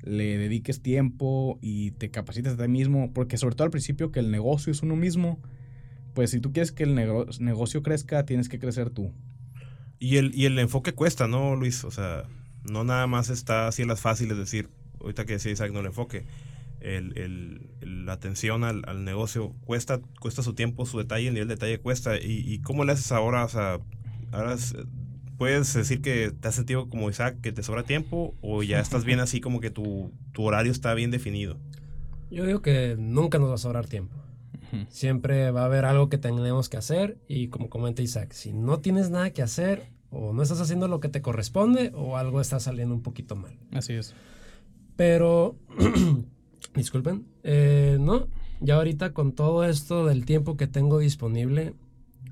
[0.02, 4.20] le dediques tiempo y te capacites a ti mismo, porque sobre todo al principio que
[4.20, 5.40] el negocio es uno mismo,
[6.14, 9.12] pues si tú quieres que el nego negocio crezca, tienes que crecer tú.
[10.00, 11.84] Y el, y el enfoque cuesta, ¿no, Luis?
[11.84, 12.24] O sea,
[12.64, 14.70] no nada más está así en las fáciles decir,
[15.02, 16.26] ahorita que decía Isaac, no el enfoque.
[16.80, 21.50] El, el, la atención al, al, negocio cuesta, cuesta su tiempo, su detalle, el nivel
[21.50, 22.18] de detalle cuesta.
[22.18, 23.44] ¿Y, y cómo le haces ahora?
[23.44, 23.80] O sea,
[24.32, 24.56] ahora
[25.40, 29.06] puedes decir que te has sentido como Isaac, que te sobra tiempo, o ya estás
[29.06, 31.58] bien así como que tu, tu horario está bien definido.
[32.30, 34.16] Yo digo que nunca nos va a sobrar tiempo.
[34.90, 38.82] Siempre va a haber algo que tenemos que hacer y como comenta Isaac, si no
[38.82, 42.60] tienes nada que hacer o no estás haciendo lo que te corresponde o algo está
[42.60, 43.58] saliendo un poquito mal.
[43.72, 44.14] Así es.
[44.96, 45.56] Pero,
[46.76, 48.28] disculpen, eh, no,
[48.60, 51.74] ya ahorita con todo esto del tiempo que tengo disponible,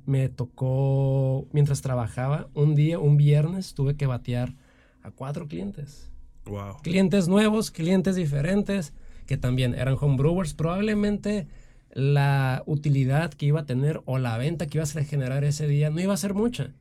[0.07, 4.55] me tocó, mientras trabajaba, un día, un viernes, tuve que batear
[5.03, 6.09] a cuatro clientes.
[6.45, 6.77] Wow.
[6.81, 8.93] Clientes nuevos, clientes diferentes,
[9.25, 10.53] que también eran homebrewers.
[10.53, 11.47] Probablemente
[11.91, 15.89] la utilidad que iba a tener o la venta que iba a generar ese día
[15.89, 16.71] no iba a ser mucha.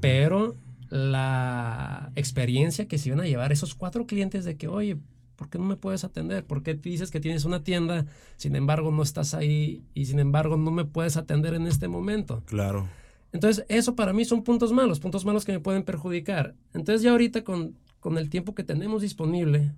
[0.00, 0.54] Pero
[0.88, 4.96] la experiencia que se iban a llevar esos cuatro clientes de que, oye,
[5.38, 6.44] ¿por qué no me puedes atender?
[6.44, 10.56] ¿Por qué dices que tienes una tienda, sin embargo no estás ahí y sin embargo
[10.56, 12.42] no me puedes atender en este momento?
[12.44, 12.88] Claro.
[13.32, 16.56] Entonces, eso para mí son puntos malos, puntos malos que me pueden perjudicar.
[16.74, 19.72] Entonces, ya ahorita con, con el tiempo que tenemos disponible,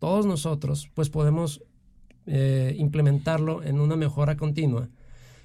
[0.00, 1.62] todos nosotros, pues podemos
[2.26, 4.90] eh, implementarlo en una mejora continua,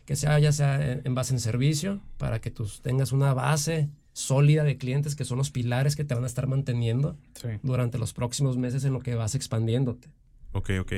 [0.05, 3.89] que sea ya sea en, en base en servicio, para que tú tengas una base
[4.13, 7.47] sólida de clientes que son los pilares que te van a estar manteniendo Sí.
[7.63, 10.09] durante los próximos meses en lo que vas expandiéndote.
[10.53, 10.91] Ok, ok.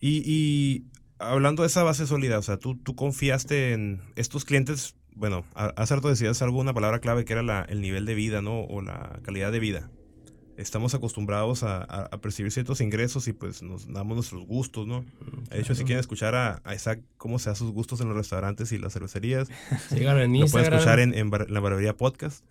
[0.00, 0.84] Y, y
[1.18, 5.66] hablando de esa base sólida, o sea, tú, tú confiaste en estos clientes, bueno, a-
[5.76, 8.60] hace rato decías alguna palabra clave que era la, el nivel de vida, ¿no?
[8.64, 9.90] O la calidad de vida.
[10.56, 15.04] Estamos acostumbrados a, a- a percibir ciertos ingresos y pues nos damos nuestros gustos, ¿no?
[15.50, 18.16] De hecho, si quieren escuchar a, a Isaac cómo se da sus gustos en los
[18.16, 19.48] restaurantes y las cervecerías,
[19.88, 22.44] Síganlo en lo pueden escuchar en, en Bar- la Barbería Podcast.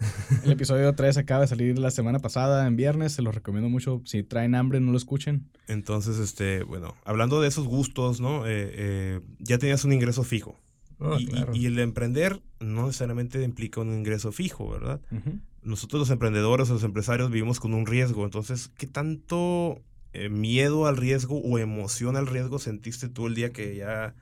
[0.43, 3.14] El episodio 3 acaba de salir la semana pasada, en viernes.
[3.14, 4.01] Se los recomiendo mucho.
[4.06, 5.49] Si traen hambre, no lo escuchen.
[5.68, 8.45] Entonces, este, bueno, hablando de esos gustos, ¿no?
[8.45, 10.60] Eh, eh, ya tenías un ingreso fijo.
[10.99, 11.53] Ah, y, claro.
[11.56, 15.01] y el emprender no necesariamente implica un ingreso fijo, ¿verdad?
[15.12, 15.39] Ujú.
[15.66, 18.26] Nosotros los emprendedores, los empresarios vivimos con un riesgo.
[18.26, 19.82] Entonces, ¿qué tanto
[20.13, 24.16] eh, miedo al riesgo o emoción al riesgo sentiste tú el día que ya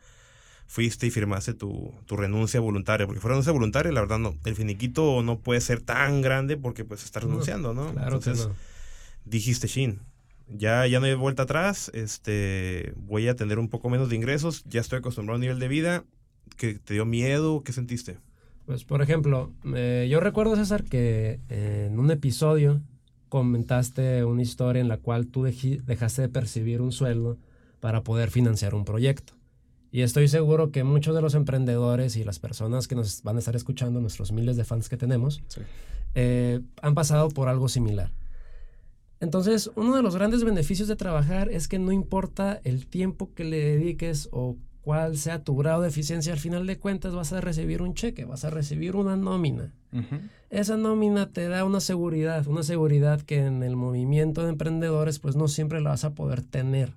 [0.67, 3.05] fuiste y firmaste tu, tu renuncia voluntaria?
[3.07, 4.37] Porque fue renuncia voluntaria, la verdad no.
[4.45, 7.91] El finiquito no puede ser tan grande porque pues estás No, renunciando, ¿no?
[7.91, 8.55] Claro Entonces, no.
[9.25, 10.01] dijiste, Shin,
[10.47, 14.63] ya, ya no hay vuelta atrás, este, voy a tener un poco menos de ingresos,
[14.65, 16.05] ya estoy acostumbrado a un nivel de vida,
[16.57, 18.17] que te dio miedo, ¿qué sentiste?
[18.65, 22.81] Pues, por ejemplo, eh, yo recuerdo, César, que eh, en un episodio
[23.29, 27.37] comentaste una historia en la cual tú dejaste de percibir un sueldo
[27.79, 29.33] para poder financiar un proyecto.
[29.91, 33.39] Y estoy seguro que muchos de los emprendedores y las personas que nos van a
[33.39, 35.61] estar escuchando, nuestros miles de fans que tenemos, Sí.
[36.15, 38.11] eh, han pasado por algo similar.
[39.19, 43.43] Entonces, uno de los grandes beneficios de trabajar es que no importa el tiempo que
[43.43, 47.39] le dediques o cuál sea tu grado de eficiencia, al final de cuentas vas a
[47.41, 49.73] recibir un cheque, vas a recibir una nómina.
[50.49, 55.35] Esa nómina te da una seguridad, una seguridad que en el movimiento de emprendedores pues
[55.35, 56.93] no siempre la vas a poder tener.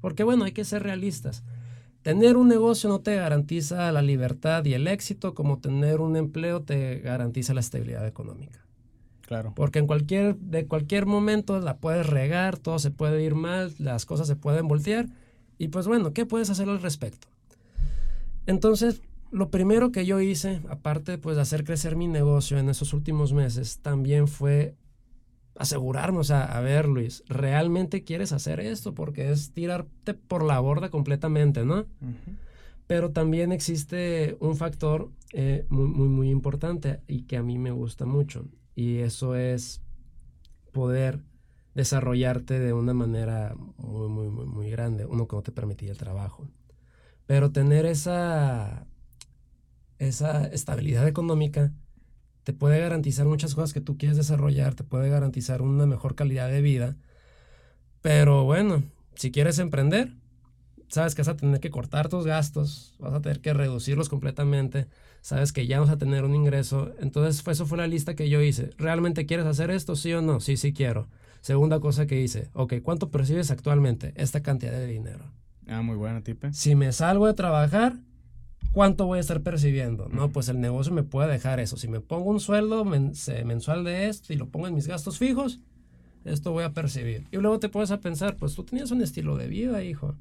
[0.00, 1.44] Porque bueno, hay que ser realistas.
[2.02, 6.62] Tener un negocio no te garantiza la libertad y el éxito como tener un empleo
[6.62, 8.66] te garantiza la estabilidad económica.
[9.20, 9.52] Claro.
[9.54, 14.04] Porque en cualquier, de cualquier momento la puedes regar, todo se puede ir mal, las
[14.04, 15.06] cosas se pueden voltear.
[15.60, 17.28] Y pues bueno, ¿qué puedes hacer al respecto?
[18.46, 22.94] Entonces, lo primero que yo hice, aparte pues de hacer crecer mi negocio en esos
[22.94, 24.74] últimos meses, también fue
[26.24, 28.94] sea, a ver Luis, ¿realmente quieres hacer esto?
[28.94, 31.84] Porque es tirarte por la borda completamente, ¿no?
[32.86, 37.70] Pero también existe un factor eh, muy, muy, muy importante y que a mí me
[37.70, 38.46] gusta mucho.
[38.74, 39.82] Y eso es
[40.72, 41.20] poder
[41.74, 45.06] desarrollarte de una manera muy, muy, muy, muy grande.
[45.06, 46.48] Uno que no te permitía el trabajo.
[47.26, 48.86] Pero tener esa,
[49.98, 51.72] esa estabilidad económica
[52.44, 56.48] te puede garantizar muchas cosas que tú quieres desarrollar, te puede garantizar una mejor calidad
[56.48, 56.96] de vida.
[58.00, 58.82] Pero bueno,
[59.14, 60.14] si quieres emprender,
[60.88, 64.88] sabes que vas a tener que cortar tus gastos, vas a tener que reducirlos completamente,
[65.20, 66.92] sabes que ya vas a tener un ingreso.
[67.00, 68.70] Entonces, eso fue la lista que yo hice.
[68.78, 70.40] ¿Realmente quieres hacer esto, sí o no?
[70.40, 71.08] Sí, sí quiero.
[71.40, 74.12] Segunda cosa que hice, ok, ¿cuánto percibes actualmente?
[74.16, 75.24] Esta cantidad de dinero.
[75.66, 76.52] Ah, muy buena, tipe.
[76.52, 77.94] Si me salgo de trabajar,
[78.72, 80.08] ¿cuánto voy a estar percibiendo?
[80.08, 81.76] No, pues el negocio me puede dejar eso.
[81.76, 85.60] Si me pongo un sueldo mensual de esto y lo pongo en mis gastos fijos,
[86.24, 87.26] esto voy a percibir.
[87.30, 90.16] Y luego te puedes a pensar, pues tú tenías un estilo de vida, hijo.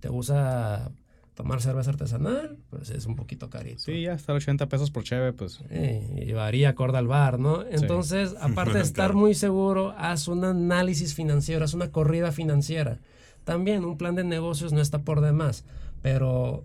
[0.00, 0.90] ¿Te gusta
[1.38, 2.58] tomar cerveza artesanal?
[2.68, 3.78] Pues es un poquito carito.
[3.78, 5.60] Sí, ya está 80 pesos por cheve, pues.
[5.70, 7.64] Eh, y varía acorde al bar, ¿no?
[7.64, 12.98] Entonces, aparte de estar muy seguro, haz un análisis financiero, haz una corrida financiera.
[13.44, 15.64] También un plan de negocios no está por demás,
[16.02, 16.64] pero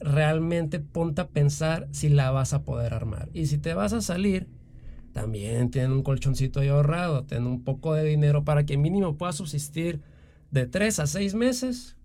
[0.00, 3.28] realmente ponte a pensar si la vas a poder armar.
[3.32, 4.48] Y si te vas a salir,
[5.12, 9.36] también ten un colchoncito ahí ahorrado, ten un poco de dinero para que mínimo puedas
[9.36, 10.02] subsistir
[10.50, 11.96] de tres a seis meses,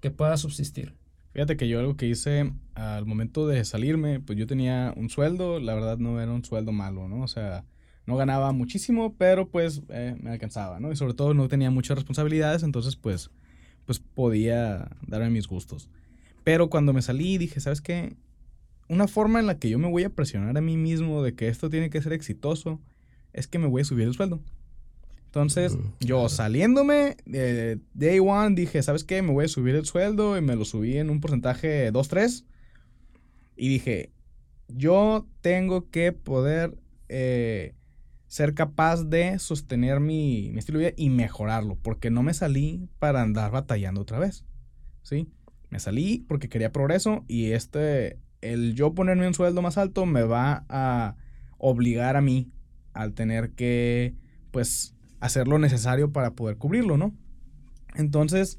[0.00, 0.98] que puedas subsistir.
[1.32, 5.60] Fíjate que yo algo que hice al momento de salirme, pues yo tenía un sueldo,
[5.60, 7.22] la verdad no era un sueldo malo, ¿no?
[7.22, 7.64] O sea,
[8.06, 10.90] no ganaba muchísimo, pero pues eh, me alcanzaba, ¿no?
[10.90, 13.30] Y sobre todo no tenía muchas responsabilidades, entonces pues,
[13.86, 15.88] pues podía darme mis gustos.
[16.42, 18.16] Pero cuando me salí dije, ¿sabes qué?
[18.88, 21.46] Una forma en la que yo me voy a presionar a mí mismo de que
[21.46, 22.80] esto tiene que ser exitoso
[23.32, 24.40] es que me voy a subir el sueldo.
[25.30, 29.22] Entonces, yo saliéndome, eh, day one, dije, ¿sabes qué?
[29.22, 32.44] Me voy a subir el sueldo y me lo subí en un porcentaje 2-3.
[33.54, 34.10] Y dije,
[34.66, 36.76] yo tengo que poder
[37.08, 37.76] eh,
[38.26, 42.88] ser capaz de sostener mi, mi estilo de vida y mejorarlo, porque no me salí
[42.98, 44.44] para andar batallando otra vez.
[45.02, 45.28] ¿Sí?
[45.68, 50.24] Me salí porque quería progreso y este, el yo ponerme un sueldo más alto me
[50.24, 51.14] va a
[51.56, 52.50] obligar a mí
[52.94, 54.16] al tener que,
[54.50, 57.14] pues, hacer lo necesario para poder cubrirlo, ¿no?
[57.94, 58.58] Entonces,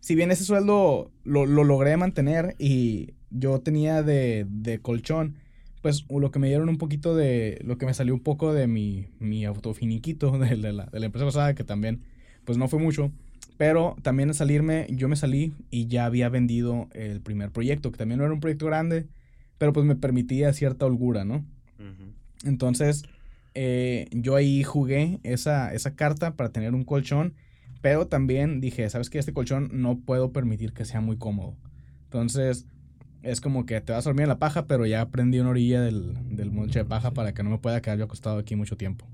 [0.00, 5.36] si bien ese sueldo lo, lo logré mantener y yo tenía de, de colchón,
[5.82, 8.66] pues lo que me dieron un poquito de, lo que me salió un poco de
[8.66, 12.02] mi, mi autofiniquito de, de la, de la empresa pasada, que también,
[12.44, 13.12] pues no fue mucho,
[13.56, 17.98] Pero también al salirme, yo me salí y ya había vendido el primer proyecto, que
[17.98, 19.06] también no era un proyecto grande,
[19.58, 21.44] pero pues me permitía cierta holgura, ¿no?
[22.44, 23.04] Entonces,
[23.58, 27.34] eh, yo ahí jugué esa, esa carta para tener un colchón,
[27.80, 29.18] pero también dije, ¿sabes qué?
[29.18, 31.56] Este colchón no puedo permitir que sea muy cómodo.
[32.04, 32.66] Entonces,
[33.22, 35.80] es como que te vas a dormir en la paja, pero ya prendí una orilla
[35.80, 38.76] del, del monche de paja para que no me pueda quedar yo acostado aquí mucho
[38.76, 39.06] tiempo.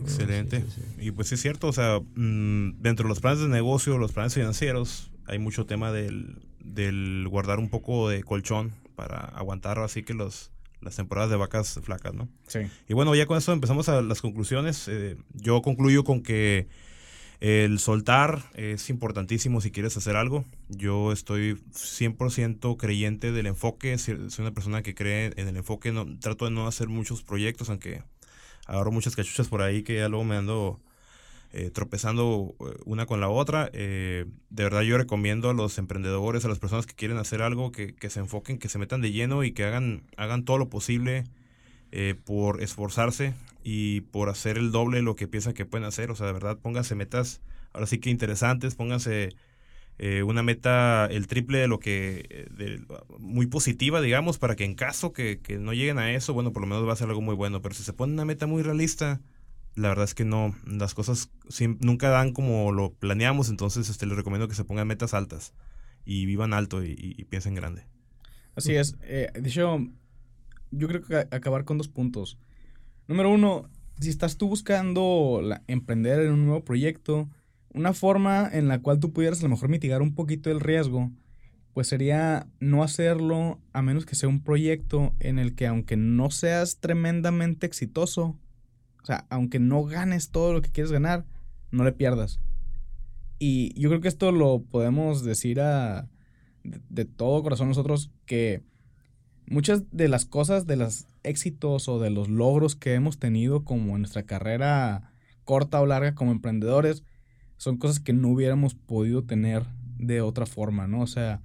[0.00, 0.64] Excelente.
[1.00, 4.12] Y pues sí es cierto, o sea, mm, dentro de los planes de negocio, los
[4.12, 10.04] planes financieros, hay mucho tema del, del guardar un poco de colchón para aguantar así
[10.04, 10.52] que los,
[10.82, 12.28] las temporadas de vacas flacas, ¿no?
[12.46, 12.60] Sí.
[12.88, 14.88] Y bueno, ya con eso empezamos a las conclusiones.
[14.88, 16.68] Eh, yo concluyo con que
[17.40, 20.44] el soltar es importantísimo si quieres hacer algo.
[20.68, 23.98] Yo estoy 100% creyente del enfoque.
[23.98, 25.90] Soy una persona que cree en el enfoque.
[25.90, 28.02] No, trato de no hacer muchos proyectos, aunque
[28.66, 30.80] agarro muchas cachuchas por ahí que ya luego me ando
[31.52, 33.70] eh, tropezando eh, una con la otra.
[33.72, 37.72] Eh, de verdad yo recomiendo a los emprendedores, a las personas que quieren hacer algo,
[37.72, 40.68] que, que se enfoquen, que se metan de lleno y que hagan, hagan todo lo
[40.68, 41.24] posible
[42.24, 46.10] por esforzarse y por hacer el doble de lo que piensan que pueden hacer.
[46.10, 47.42] O sea, de verdad pónganse metas,
[47.72, 49.30] ahora sí que interesantes, pónganse
[49.98, 52.26] eh, una meta el triple de lo que,
[52.58, 52.80] eh,
[53.18, 56.62] muy positiva, digamos, para que en caso que, que, no lleguen a eso, bueno, por
[56.62, 57.62] lo menos va a ser algo muy bueno.
[57.62, 59.20] Pero si se pone una meta muy realista,
[59.74, 61.30] la verdad es que no, las cosas
[61.80, 65.54] nunca dan como lo planeamos, entonces este, les recomiendo que se pongan metas altas
[66.04, 67.86] y vivan alto y, piensen grande.
[68.54, 68.96] Así es.
[69.02, 69.78] Eh, de hecho,
[70.70, 72.38] yo creo que acabar con dos puntos.
[73.08, 73.70] Número uno,
[74.00, 77.28] si estás tú buscando emprender en un nuevo proyecto,
[77.72, 81.10] una forma en la cual tú pudieras a lo mejor mitigar un poquito el riesgo,
[81.72, 86.30] pues sería no hacerlo a menos que sea un proyecto en el que aunque no
[86.30, 88.38] seas tremendamente exitoso,
[89.02, 91.24] o sea, aunque no ganes todo lo que quieres ganar,
[91.70, 92.40] no le pierdas.
[93.38, 96.08] Y yo creo que esto lo podemos decir a,
[96.62, 98.62] de, de todo corazón nosotros que
[99.46, 103.94] muchas de las cosas, de los éxitos o de los logros que hemos tenido como
[103.94, 105.12] en nuestra carrera
[105.44, 107.04] corta o larga como emprendedores,
[107.56, 109.64] son cosas que no hubiéramos podido tener
[109.98, 111.00] de otra forma, ¿no?
[111.00, 111.42] O sea,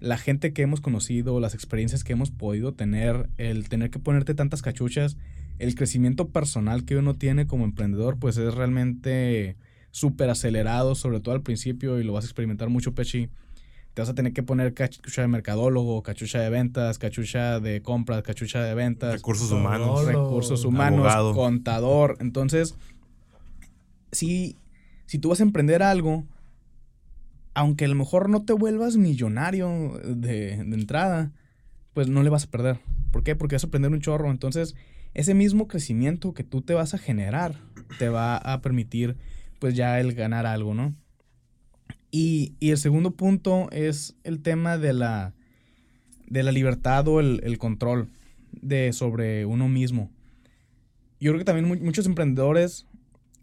[0.00, 4.34] la gente que hemos conocido, las experiencias que hemos podido tener, el tener que ponerte
[4.34, 5.16] tantas cachuchas,
[5.58, 9.56] el crecimiento personal que uno tiene como emprendedor, pues es realmente
[9.90, 13.28] súper acelerado, sobre todo al principio, y lo vas a experimentar mucho, Pechi.
[13.94, 18.24] Te vas a tener que poner cachucha de mercadólogo, cachucha de ventas, cachucha de compras,
[18.24, 19.14] cachucha de ventas.
[19.14, 20.04] Recursos humanos.
[20.04, 21.32] Recursos humanos, abogado.
[21.34, 22.16] contador.
[22.18, 22.74] Entonces,
[24.10, 24.58] sí,
[25.06, 26.24] si tú vas a emprender algo,
[27.54, 31.30] aunque a lo mejor no te vuelvas millonario de, de, entrada,
[31.92, 32.80] pues no le vas a perder.
[33.12, 33.36] ¿Por qué?
[33.36, 34.32] Porque vas a aprender un chorro.
[34.32, 34.74] Entonces,
[35.14, 37.60] ese mismo crecimiento que tú te vas a generar
[37.98, 39.16] te va a permitir,
[39.58, 40.94] pues ya el ganar algo, ¿no?
[42.10, 45.34] Y, y el segundo punto es el tema de la,
[46.26, 48.08] de la libertad o el, el control
[48.52, 50.10] de, sobre uno mismo.
[51.20, 52.86] Yo creo que también muchos emprendedores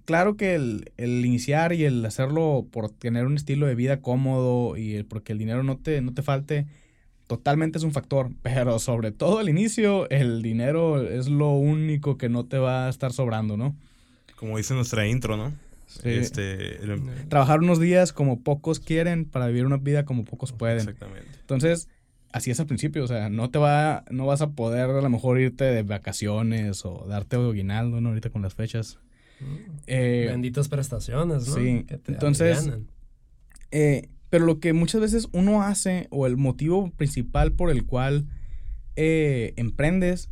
[0.05, 4.77] claro que el, el, iniciar y el hacerlo por tener un estilo de vida cómodo
[4.77, 6.67] y el, porque el dinero no te, no te falte,
[7.31, 8.29] totalmente es un factor.
[8.41, 12.89] Pero sobre todo al inicio, el dinero es lo único que no te va a
[12.89, 13.73] estar sobrando, ¿no?
[14.35, 15.53] Como dice nuestra intro, ¿no?
[15.87, 16.09] Sí.
[16.09, 17.01] Este, el...
[17.29, 20.79] Trabajar unos días como pocos quieren para vivir una vida como pocos pueden.
[20.79, 21.29] Exactamente.
[21.39, 21.87] Entonces,
[22.33, 25.09] así es al principio, o sea, no te va, no vas a poder a lo
[25.09, 28.09] mejor irte de vacaciones o darte aguinaldo, ¿no?
[28.09, 28.99] Ahorita con las fechas.
[29.87, 31.55] Eh, Benditas prestaciones, ¿no?
[31.55, 32.71] Sí, entonces,
[33.71, 38.27] eh, pero lo que muchas veces uno hace o el motivo principal por el cual
[38.95, 40.29] eh, emprendes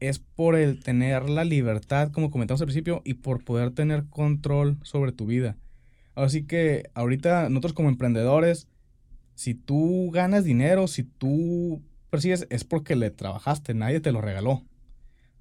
[0.00, 4.78] es por el tener la libertad, como comentamos al principio, y por poder tener control
[4.82, 5.58] sobre tu vida.
[6.14, 8.68] Así que ahorita nosotros como emprendedores,
[9.34, 14.64] si tú ganas dinero, si tú persigues, es porque le trabajaste, nadie te lo regaló.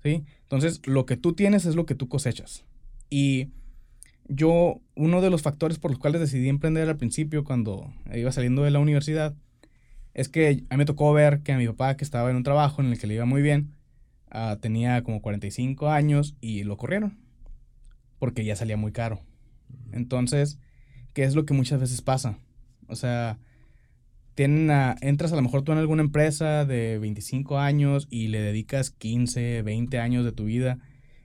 [0.03, 0.25] ¿Sí?
[0.43, 2.65] Entonces, lo que tú tienes es lo que tú cosechas.
[3.09, 3.51] Y
[4.33, 8.63] yo, uno de los factores por los cuales decidí emprender al principio, cuando iba saliendo
[8.63, 9.35] de la universidad,
[10.13, 12.43] es que a mí me tocó ver que a mi papá, que estaba en un
[12.43, 13.73] trabajo en el que le iba muy bien,
[14.33, 17.17] uh, tenía como 45 años y lo corrieron,
[18.19, 19.19] porque ya salía muy caro.
[19.91, 20.59] Entonces,
[21.13, 22.37] ¿qué es lo que muchas veces pasa?
[22.87, 23.37] O sea,
[24.33, 28.39] tienen a, entras a lo mejor tú en alguna empresa de 25 años y le
[28.39, 30.79] dedicas 15, 20 años de tu vida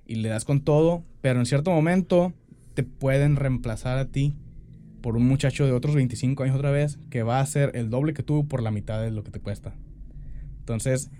[0.04, 2.32] y le das con todo, pero en cierto momento
[2.76, 4.34] te pueden reemplazar a ti
[5.00, 8.12] por un muchacho de otros 25 años otra vez que va a ser el doble
[8.12, 9.74] que tú por la mitad de lo que te cuesta.
[10.58, 11.10] Entonces,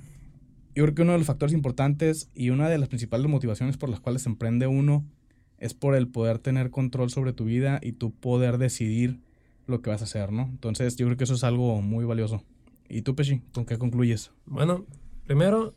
[0.74, 3.88] yo creo que uno de los factores importantes y una de las principales motivaciones por
[3.88, 5.06] las cuales se emprende uno
[5.56, 9.20] es por el poder tener control sobre tu vida y tu poder decidir
[9.66, 10.42] lo que vas a hacer, ¿no?
[10.42, 12.44] Entonces yo creo que eso es algo muy valioso.
[12.90, 14.30] ¿Y tú, Pechi, con qué concluyes?
[14.44, 14.84] Bueno,
[15.24, 15.72] primero,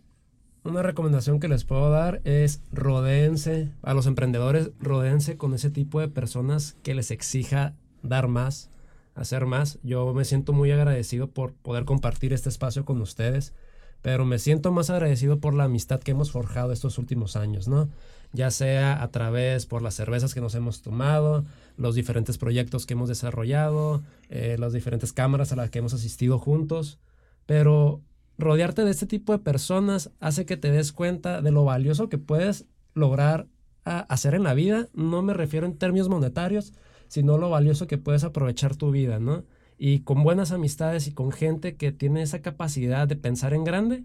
[0.69, 5.99] una recomendación que les puedo dar es rodeense, a los emprendedores, rodeense con ese tipo
[5.99, 8.69] de personas que les exija dar más,
[9.15, 9.79] hacer más.
[9.83, 13.53] Yo me siento muy agradecido por poder compartir este espacio con ustedes,
[14.01, 17.89] pero me siento más agradecido por la amistad que hemos forjado estos últimos años, ¿no?
[18.31, 21.45] Ya sea a través por las cervezas que nos hemos tomado,
[21.77, 26.37] los diferentes proyectos que hemos desarrollado, eh, las diferentes cámaras a las que hemos asistido
[26.37, 26.99] juntos,
[27.45, 28.01] pero
[28.39, 32.17] rodearte de este tipo de personas hace que te des cuenta de lo valioso que
[32.17, 33.47] puedes lograr
[33.83, 34.87] hacer en la vida.
[34.93, 36.73] No me refiero en términos monetarios,
[37.07, 39.43] sino lo valioso que puedes aprovechar tu vida, ¿no?
[39.77, 44.03] Y con buenas amistades y con gente que tiene esa capacidad de pensar en grande,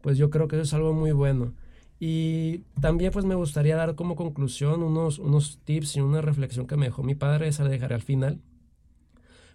[0.00, 1.54] pues yo creo que eso es algo muy bueno.
[1.98, 6.76] Y también pues me gustaría dar como conclusión unos, unos tips y una reflexión que
[6.76, 8.40] me dejó mi padre, esa dejaré al final.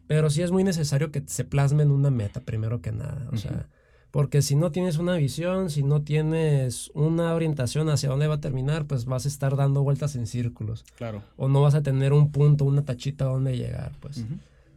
[0.08, 3.30] Pero sí es muy necesario que se plasme en una meta, primero que nada.
[3.32, 3.70] O sea,
[4.12, 8.42] porque si no tienes una visión, si no tienes una orientación hacia dónde va a
[8.42, 10.84] terminar, pues vas a estar dando vueltas en círculos.
[10.96, 11.22] Claro.
[11.38, 14.26] O no vas a tener un punto, una tachita donde llegar, pues.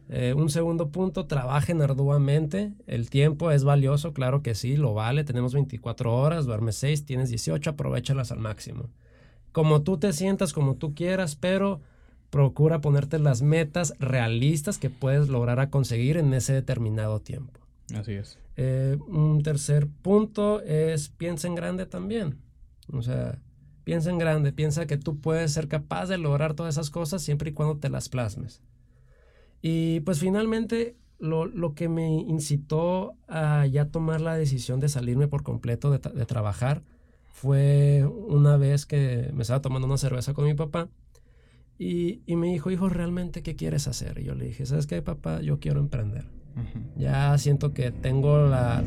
[0.09, 2.73] Eh, un segundo punto, trabajen arduamente.
[2.85, 5.23] El tiempo es valioso, claro que sí, lo vale.
[5.23, 8.89] Tenemos 24 horas, duermes 6, tienes 18, aprovechalas al máximo.
[9.51, 11.81] Como tú te sientas, como tú quieras, pero
[12.29, 17.59] procura ponerte las metas realistas que puedes lograr a conseguir en ese determinado tiempo.
[17.95, 18.37] Así es.
[18.55, 22.37] Eh, un tercer punto es piensa en grande también.
[22.91, 23.39] O sea,
[23.83, 27.49] piensa en grande, piensa que tú puedes ser capaz de lograr todas esas cosas siempre
[27.49, 28.61] y cuando te las plasmes.
[29.61, 35.27] Y pues finalmente lo, lo que me incitó a ya tomar la decisión de salirme
[35.27, 36.83] por completo de, trabajar
[37.31, 40.89] fue una vez que me estaba tomando una cerveza con mi papá
[41.79, 44.19] y, y me dijo, hijo, ¿realmente qué quieres hacer?
[44.19, 45.41] Y yo le dije, ¿sabes qué, papá?
[45.41, 46.42] Yo quiero emprender.
[46.95, 48.83] Ya siento que tengo la,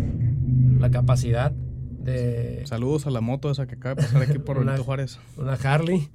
[0.78, 1.52] la capacidad
[2.06, 2.62] de...
[2.66, 5.18] Saludos a la moto esa que acaba de pasar aquí por Benito Juárez.
[5.36, 6.08] Una Harley.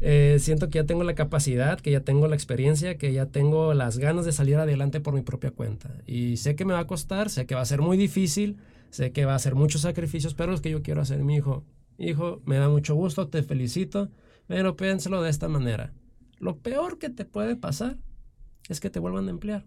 [0.00, 3.74] Eh, siento que ya tengo la capacidad, que ya tengo la experiencia, que ya tengo
[3.74, 5.90] las ganas de salir adelante por mi propia cuenta.
[6.06, 8.56] Y sé que me va a costar, sé que va a ser muy difícil,
[8.90, 11.64] sé que va a ser muchos sacrificios, pero es que yo quiero hacer mi hijo.
[11.96, 14.10] Hijo, me da mucho gusto, te felicito,
[14.46, 15.92] pero piénselo de esta manera.
[16.38, 17.96] Lo peor que te puede pasar
[18.68, 19.64] es que te vuelvan a emplear.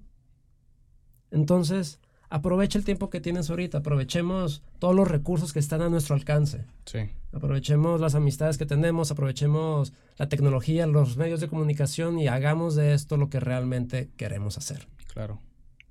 [1.31, 1.99] Entonces,
[2.29, 6.65] aprovecha el tiempo que tienes ahorita, aprovechemos todos los recursos que están a nuestro alcance.
[6.85, 6.99] Sí.
[7.31, 12.93] Aprovechemos las amistades que tenemos, aprovechemos la tecnología, los medios de comunicación y hagamos de
[12.93, 14.87] esto lo que realmente queremos hacer.
[15.13, 15.39] Claro.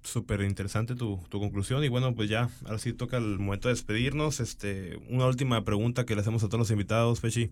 [0.02, 3.74] Súper interesante tu, tu, conclusión y bueno, pues ya, ahora sí toca el momento de
[3.74, 4.38] despedirnos.
[4.38, 7.50] Este, una última pregunta que le hacemos a todos los invitados, Pechi.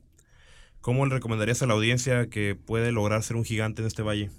[0.80, 4.30] ¿Cómo le recomendarías a la audiencia que puede lograr ser un gigante en este valle?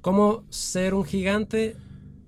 [0.00, 1.74] ¿Cómo ser un gigante?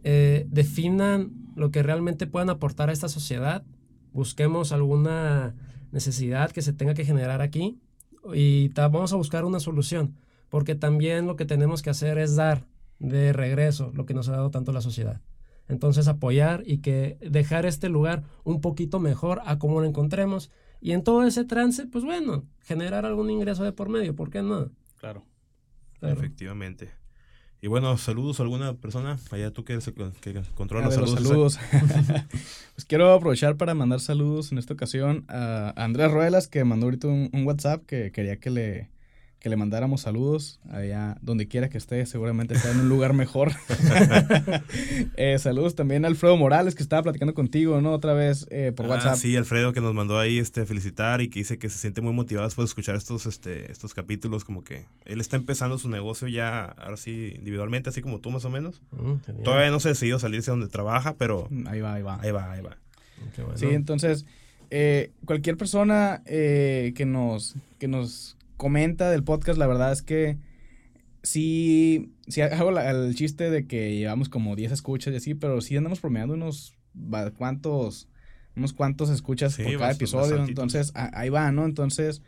[0.02, 3.64] Eh, definan lo que realmente puedan aportar a esta sociedad,
[4.12, 5.54] busquemos alguna
[5.92, 7.78] necesidad que se tenga que generar aquí
[8.34, 10.16] y vamos a buscar una solución,
[10.48, 12.66] porque también lo que tenemos que hacer es dar
[12.98, 15.20] de regreso lo que nos ha dado tanto la sociedad.
[15.68, 20.92] Entonces apoyar y que dejar este lugar un poquito mejor a como lo encontremos y
[20.92, 24.70] en todo ese trance, pues bueno, generar algún ingreso de por medio, ¿por qué no?
[24.98, 25.24] Claro.
[25.98, 26.14] Claro.
[26.14, 26.99] Efectivamente.
[27.62, 29.78] Y bueno, saludos a alguna persona, allá tú que,
[30.20, 31.20] que controla los saludos.
[31.20, 31.58] Los saludos.
[32.74, 37.08] pues quiero aprovechar para mandar saludos en esta ocasión a Andrés Ruelas, que mandó ahorita
[37.08, 38.88] un, un WhatsApp que quería que le,
[39.40, 43.52] que le mandáramos saludos allá donde quiera que esté, seguramente está en un lugar mejor.
[45.16, 47.92] eh, saludos también a Alfredo Morales, que estaba platicando contigo, ¿no?
[47.92, 49.16] Otra vez eh, por ah, WhatsApp.
[49.16, 52.12] Sí, Alfredo que nos mandó ahí este felicitar y que dice que se siente muy
[52.12, 56.28] motivado después de escuchar estos, este, estos capítulos, como que él está empezando su negocio
[56.28, 58.82] ya, ahora sí, individualmente, así como tú más o menos.
[58.92, 61.48] Mm, Todavía no se ha decidido salirse donde trabaja, pero...
[61.66, 62.20] Ahí va, ahí va.
[62.20, 62.76] Ahí va, ahí va.
[63.36, 63.56] Bueno.
[63.56, 64.26] Sí, entonces,
[64.68, 67.54] eh, cualquier persona eh, que nos...
[67.78, 70.36] Que nos comenta del podcast, la verdad es que
[71.22, 75.62] sí, sí hago la, el chiste de que llevamos como 10 escuchas y así, pero
[75.62, 76.74] sí andamos promediando unos
[77.38, 78.06] cuantos,
[78.54, 80.44] unos cuantos escuchas sí, por cada episodio.
[80.44, 81.64] Entonces, a, ahí va, ¿no?
[81.64, 82.20] Entonces,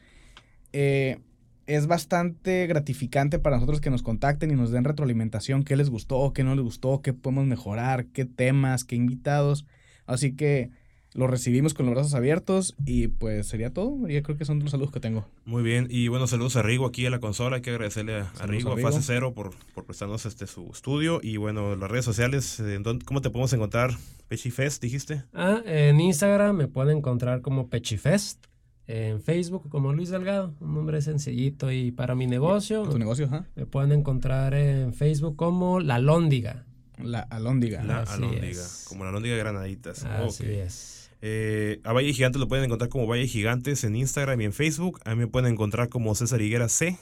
[0.73, 1.19] eh,
[1.67, 6.33] es bastante gratificante para nosotros que nos contacten y nos den retroalimentación, qué les gustó,
[6.33, 9.67] qué no les gustó, qué podemos mejorar, qué temas, qué invitados.
[10.07, 10.71] Así que
[11.15, 14.09] lo recibimos con los brazos abiertos y pues sería todo.
[14.09, 15.27] Yo creo que son los saludos que tengo.
[15.45, 17.57] Muy bien, y bueno, saludos a Rigo aquí a la consola.
[17.57, 21.21] Hay que agradecerle a, a Rigo, a Fase Cero, por, por prestarnos este, su estudio.
[21.23, 22.63] Y bueno, las redes sociales,
[23.05, 23.91] ¿cómo te podemos encontrar?
[24.29, 25.23] Pechifest, dijiste.
[25.35, 28.47] Ah, en Instagram me pueden encontrar como Pechifest.
[28.89, 31.71] En Facebook como Luis Delgado, un nombre sencillito.
[31.71, 33.47] Y para mi negocio, Tu negocio, ajá.
[33.55, 36.65] me pueden encontrar en Facebook como La Lóndiga.
[36.99, 37.83] La alóndiga.
[37.85, 38.85] La Así alóndiga, es.
[38.89, 40.05] como la alóndiga de granaditas.
[40.05, 41.02] Así es.
[41.25, 45.01] Eh, a Valle Gigantes lo pueden encontrar como Valle Gigantes en Instagram y en Facebook.
[45.05, 46.99] A mí me pueden encontrar como César Higuera C.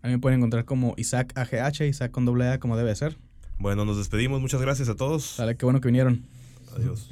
[0.00, 3.18] A mí me pueden encontrar como Isaac AGH, Isaac con doble A como debe ser.
[3.58, 4.40] Bueno, nos despedimos.
[4.40, 5.24] Muchas gracias a todos.
[5.24, 6.24] Sale, qué bueno que vinieron.
[6.76, 7.10] Adiós.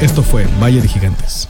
[0.00, 1.48] Esto fue Valle de Gigantes.